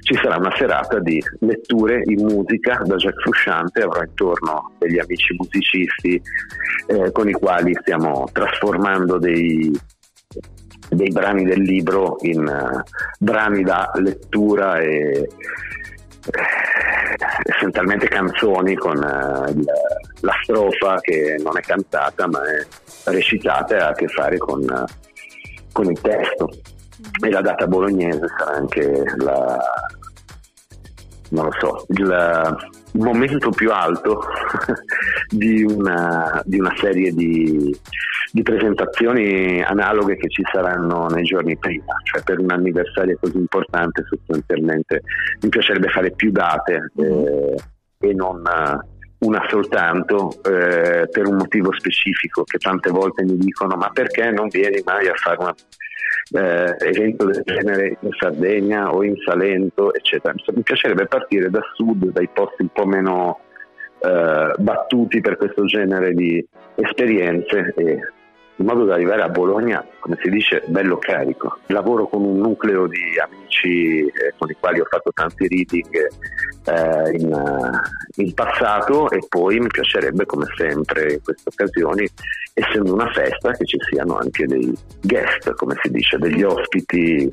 ci 0.00 0.14
sarà 0.20 0.36
una 0.36 0.54
serata 0.56 0.98
di 0.98 1.22
letture 1.40 2.02
in 2.06 2.24
musica 2.24 2.82
da 2.84 2.96
Jack 2.96 3.20
Frusciante, 3.20 3.82
avrò 3.82 4.02
intorno 4.02 4.72
degli 4.78 4.98
amici 4.98 5.36
musicisti 5.38 6.20
eh, 6.86 7.12
con 7.12 7.28
i 7.28 7.32
quali 7.32 7.72
stiamo 7.82 8.28
trasformando 8.32 9.18
dei, 9.18 9.70
dei 10.90 11.10
brani 11.10 11.44
del 11.44 11.60
libro 11.60 12.16
in 12.20 12.46
uh, 12.46 12.82
brani 13.18 13.62
da 13.62 13.90
lettura 13.96 14.78
e 14.78 15.28
eh, 16.30 16.46
essenzialmente 17.44 18.08
canzoni 18.08 18.74
con 18.74 18.96
uh, 18.96 19.64
la 20.20 20.34
strofa 20.42 20.98
che 21.00 21.36
non 21.42 21.56
è 21.56 21.60
cantata 21.60 22.26
ma 22.26 22.40
è 22.42 22.66
recitata 23.10 23.76
e 23.76 23.78
ha 23.78 23.88
a 23.88 23.94
che 23.94 24.08
fare 24.08 24.36
con, 24.38 24.62
uh, 24.62 24.84
con 25.72 25.90
il 25.90 26.00
testo. 26.00 26.50
E 27.24 27.30
la 27.30 27.40
data 27.40 27.66
bolognese 27.66 28.26
sarà 28.36 28.56
anche 28.56 29.04
la, 29.18 29.58
non 31.30 31.44
lo 31.44 31.52
so, 31.58 31.84
il 31.88 33.02
momento 33.02 33.50
più 33.50 33.70
alto 33.72 34.22
di, 35.28 35.62
una, 35.62 36.42
di, 36.44 36.58
una, 36.58 36.74
serie 36.76 37.12
di, 37.12 37.76
di, 38.30 38.42
presentazioni 38.42 39.62
analoghe 39.62 40.16
che 40.16 40.28
ci 40.28 40.42
saranno 40.50 41.06
nei 41.06 41.24
giorni 41.24 41.56
prima, 41.56 41.94
cioè 42.04 42.22
per 42.22 42.38
un 42.38 42.50
anniversario 42.50 43.18
così 43.20 43.36
importante 43.36 44.04
sostanzialmente 44.08 45.02
mi 45.42 45.48
piacerebbe 45.48 45.88
fare 45.88 46.10
più 46.12 46.30
date 46.30 46.90
eh, 46.96 47.54
e 48.00 48.14
non 48.14 48.42
una 49.20 49.44
soltanto 49.48 50.30
eh, 50.44 51.08
per 51.10 51.26
un 51.26 51.36
motivo 51.36 51.72
specifico 51.72 52.44
che 52.44 52.58
tante 52.58 52.90
volte 52.90 53.24
mi 53.24 53.36
dicono 53.36 53.74
ma 53.76 53.90
perché 53.90 54.30
non 54.30 54.48
vieni 54.48 54.80
mai 54.84 55.08
a 55.08 55.14
fare 55.14 55.38
un 55.40 55.52
eh, 56.30 56.76
evento 56.86 57.24
del 57.24 57.42
genere 57.44 57.96
in 58.00 58.10
Sardegna 58.18 58.92
o 58.92 59.02
in 59.02 59.14
Salento? 59.24 59.92
Eccetera. 59.92 60.34
Mi 60.54 60.62
piacerebbe 60.62 61.06
partire 61.06 61.50
da 61.50 61.60
sud 61.74 62.12
dai 62.12 62.28
posti 62.32 62.62
un 62.62 62.68
po' 62.68 62.86
meno 62.86 63.40
eh, 64.00 64.52
battuti 64.58 65.20
per 65.20 65.36
questo 65.36 65.64
genere 65.64 66.12
di 66.12 66.46
esperienze 66.76 67.72
e 67.76 67.98
in 68.58 68.66
modo 68.66 68.84
da 68.84 68.94
arrivare 68.94 69.22
a 69.22 69.28
Bologna, 69.28 69.84
come 70.00 70.18
si 70.20 70.28
dice, 70.30 70.62
bello 70.66 70.98
carico. 70.98 71.58
Lavoro 71.66 72.08
con 72.08 72.24
un 72.24 72.38
nucleo 72.38 72.86
di 72.86 73.16
amici 73.18 74.00
eh, 74.00 74.34
con 74.36 74.50
i 74.50 74.56
quali 74.58 74.80
ho 74.80 74.84
fatto 74.84 75.12
tanti 75.12 75.46
reading 75.46 76.08
eh, 76.64 77.16
in, 77.16 77.32
uh, 77.32 78.20
in, 78.20 78.34
passato 78.34 79.10
e 79.10 79.20
poi 79.28 79.60
mi 79.60 79.68
piacerebbe, 79.68 80.26
come 80.26 80.46
sempre 80.56 81.12
in 81.14 81.22
queste 81.22 81.50
occasioni, 81.50 82.08
essendo 82.52 82.94
una 82.94 83.10
festa, 83.12 83.52
che 83.52 83.64
ci 83.64 83.78
siano 83.90 84.18
anche 84.18 84.46
dei 84.46 84.72
guest, 85.02 85.54
come 85.54 85.76
si 85.80 85.90
dice, 85.90 86.18
degli 86.18 86.42
ospiti. 86.42 87.30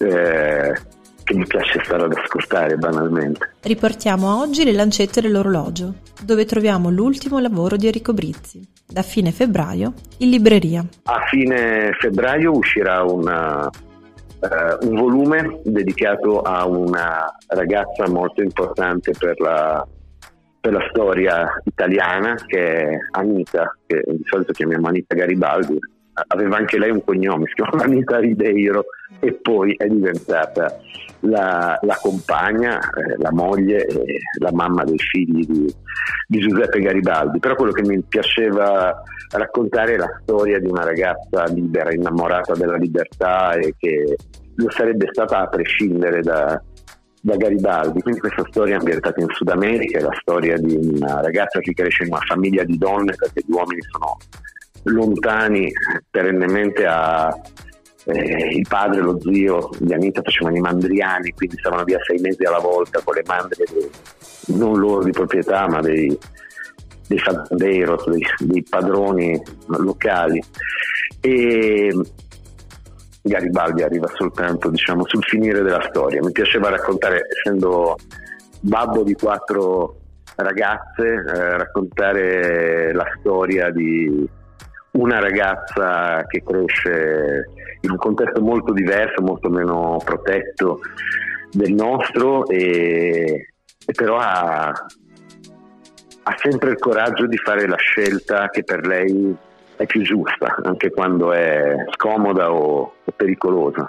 Eh, 0.00 0.96
che 1.28 1.36
mi 1.36 1.46
piace 1.46 1.78
stare 1.84 2.04
ad 2.04 2.14
ascoltare 2.16 2.76
banalmente. 2.76 3.52
Riportiamo 3.60 4.30
a 4.30 4.40
oggi 4.40 4.64
le 4.64 4.72
lancette 4.72 5.20
dell'orologio, 5.20 5.96
dove 6.24 6.46
troviamo 6.46 6.88
l'ultimo 6.88 7.38
lavoro 7.38 7.76
di 7.76 7.84
Enrico 7.84 8.14
Brizzi, 8.14 8.66
da 8.86 9.02
fine 9.02 9.30
febbraio 9.30 9.92
in 10.18 10.30
libreria. 10.30 10.82
A 11.04 11.26
fine 11.28 11.92
febbraio 12.00 12.56
uscirà 12.56 13.02
una, 13.02 13.66
uh, 13.66 14.88
un 14.88 14.96
volume 14.96 15.60
dedicato 15.64 16.40
a 16.40 16.66
una 16.66 17.26
ragazza 17.48 18.08
molto 18.08 18.40
importante 18.40 19.12
per 19.18 19.38
la, 19.38 19.86
per 20.58 20.72
la 20.72 20.88
storia 20.88 21.60
italiana 21.62 22.36
che 22.46 22.88
è 22.88 22.98
Anita, 23.10 23.76
che 23.86 24.02
di 24.06 24.24
solito 24.24 24.52
chiamiamo 24.52 24.88
Anita 24.88 25.14
Garibaldi, 25.14 25.78
aveva 26.26 26.56
anche 26.56 26.78
lei 26.78 26.90
un 26.90 27.04
cognome, 27.04 27.46
si 27.46 27.54
chiamava 27.54 27.84
Anita 27.84 28.18
Ribeiro 28.18 28.86
e 29.20 29.32
poi 29.32 29.74
è 29.76 29.86
diventata 29.86 30.78
la, 31.20 31.78
la 31.80 31.98
compagna, 32.00 32.78
eh, 32.78 33.16
la 33.18 33.32
moglie 33.32 33.86
e 33.86 34.20
la 34.38 34.52
mamma 34.52 34.84
dei 34.84 34.98
figli 34.98 35.44
di, 35.44 35.74
di, 36.26 36.38
Giuseppe 36.38 36.80
Garibaldi. 36.80 37.38
Però 37.38 37.54
quello 37.54 37.72
che 37.72 37.82
mi 37.82 38.00
piaceva 38.02 39.02
raccontare 39.30 39.94
è 39.94 39.96
la 39.96 40.18
storia 40.22 40.58
di 40.58 40.68
una 40.68 40.84
ragazza 40.84 41.44
libera, 41.46 41.92
innamorata 41.92 42.54
della 42.54 42.76
libertà 42.76 43.54
e 43.54 43.74
che 43.76 44.16
lo 44.54 44.70
sarebbe 44.70 45.08
stata 45.10 45.40
a 45.40 45.48
prescindere 45.48 46.20
da, 46.20 46.60
da 47.20 47.36
Garibaldi. 47.36 48.00
Quindi 48.00 48.20
questa 48.20 48.44
storia 48.48 48.76
è 48.76 48.78
ambientata 48.78 49.20
in 49.20 49.28
Sud 49.30 49.48
America, 49.48 49.98
è 49.98 50.02
la 50.02 50.16
storia 50.20 50.56
di 50.56 50.74
una 50.94 51.20
ragazza 51.20 51.60
che 51.60 51.72
cresce 51.72 52.04
in 52.04 52.12
una 52.12 52.22
famiglia 52.26 52.64
di 52.64 52.78
donne 52.78 53.14
perché 53.16 53.42
gli 53.46 53.52
uomini 53.52 53.80
sono 53.90 54.16
lontani 54.84 55.70
perennemente 56.10 56.86
a 56.86 57.34
eh, 58.04 58.56
il 58.56 58.66
padre, 58.66 59.00
lo 59.00 59.20
zio 59.20 59.70
di 59.78 59.92
Anita 59.92 60.22
facevano 60.22 60.56
i 60.56 60.60
mandriani, 60.60 61.32
quindi 61.32 61.58
stavano 61.58 61.84
via 61.84 61.98
sei 62.02 62.18
mesi 62.20 62.42
alla 62.44 62.58
volta 62.58 63.00
con 63.04 63.14
le 63.14 63.22
mandrie 63.26 63.66
non 64.46 64.78
loro 64.78 65.04
di 65.04 65.10
proprietà, 65.10 65.68
ma 65.68 65.80
dei, 65.80 66.16
dei 67.06 67.18
fazendeiros, 67.18 68.08
dei, 68.08 68.24
dei 68.38 68.62
padroni 68.62 69.40
locali. 69.66 70.42
E 71.20 71.94
Garibaldi 73.20 73.82
arriva 73.82 74.08
soltanto 74.14 74.70
diciamo, 74.70 75.06
sul 75.06 75.22
finire 75.24 75.60
della 75.62 75.86
storia. 75.90 76.22
Mi 76.22 76.32
piaceva 76.32 76.70
raccontare, 76.70 77.26
essendo 77.28 77.96
babbo 78.60 79.02
di 79.02 79.14
quattro 79.14 79.96
ragazze, 80.36 81.04
eh, 81.04 81.56
raccontare 81.58 82.92
la 82.94 83.06
storia 83.18 83.70
di 83.70 84.36
una 84.98 85.20
ragazza 85.20 86.24
che 86.26 86.42
cresce 86.42 87.50
in 87.80 87.90
un 87.90 87.96
contesto 87.96 88.40
molto 88.40 88.72
diverso, 88.72 89.22
molto 89.22 89.48
meno 89.48 90.00
protetto 90.04 90.80
del 91.50 91.72
nostro 91.72 92.46
e, 92.48 93.48
e 93.86 93.92
però 93.94 94.18
ha, 94.18 94.68
ha 94.68 96.36
sempre 96.36 96.70
il 96.70 96.78
coraggio 96.78 97.26
di 97.26 97.36
fare 97.36 97.66
la 97.66 97.76
scelta 97.76 98.48
che 98.48 98.64
per 98.64 98.86
lei 98.86 99.36
è 99.76 99.86
più 99.86 100.02
giusta, 100.02 100.56
anche 100.64 100.90
quando 100.90 101.32
è 101.32 101.74
scomoda 101.94 102.52
o, 102.52 102.94
o 103.04 103.12
pericolosa. 103.14 103.88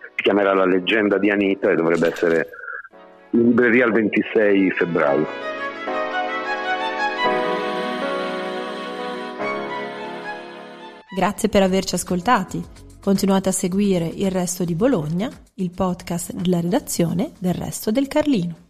Si 0.00 0.22
chiamerà 0.22 0.52
La 0.52 0.66
leggenda 0.66 1.18
di 1.18 1.30
Anita 1.30 1.70
e 1.70 1.76
dovrebbe 1.76 2.08
essere 2.08 2.48
in 3.30 3.42
libreria 3.46 3.86
il 3.86 3.92
26 3.92 4.70
febbraio. 4.72 5.61
Grazie 11.14 11.50
per 11.50 11.62
averci 11.62 11.94
ascoltati. 11.94 12.64
Continuate 12.98 13.50
a 13.50 13.52
seguire 13.52 14.06
Il 14.06 14.30
Resto 14.30 14.64
di 14.64 14.74
Bologna, 14.74 15.30
il 15.56 15.70
podcast 15.70 16.32
della 16.32 16.60
redazione 16.60 17.32
del 17.38 17.52
Resto 17.52 17.90
del 17.90 18.08
Carlino. 18.08 18.61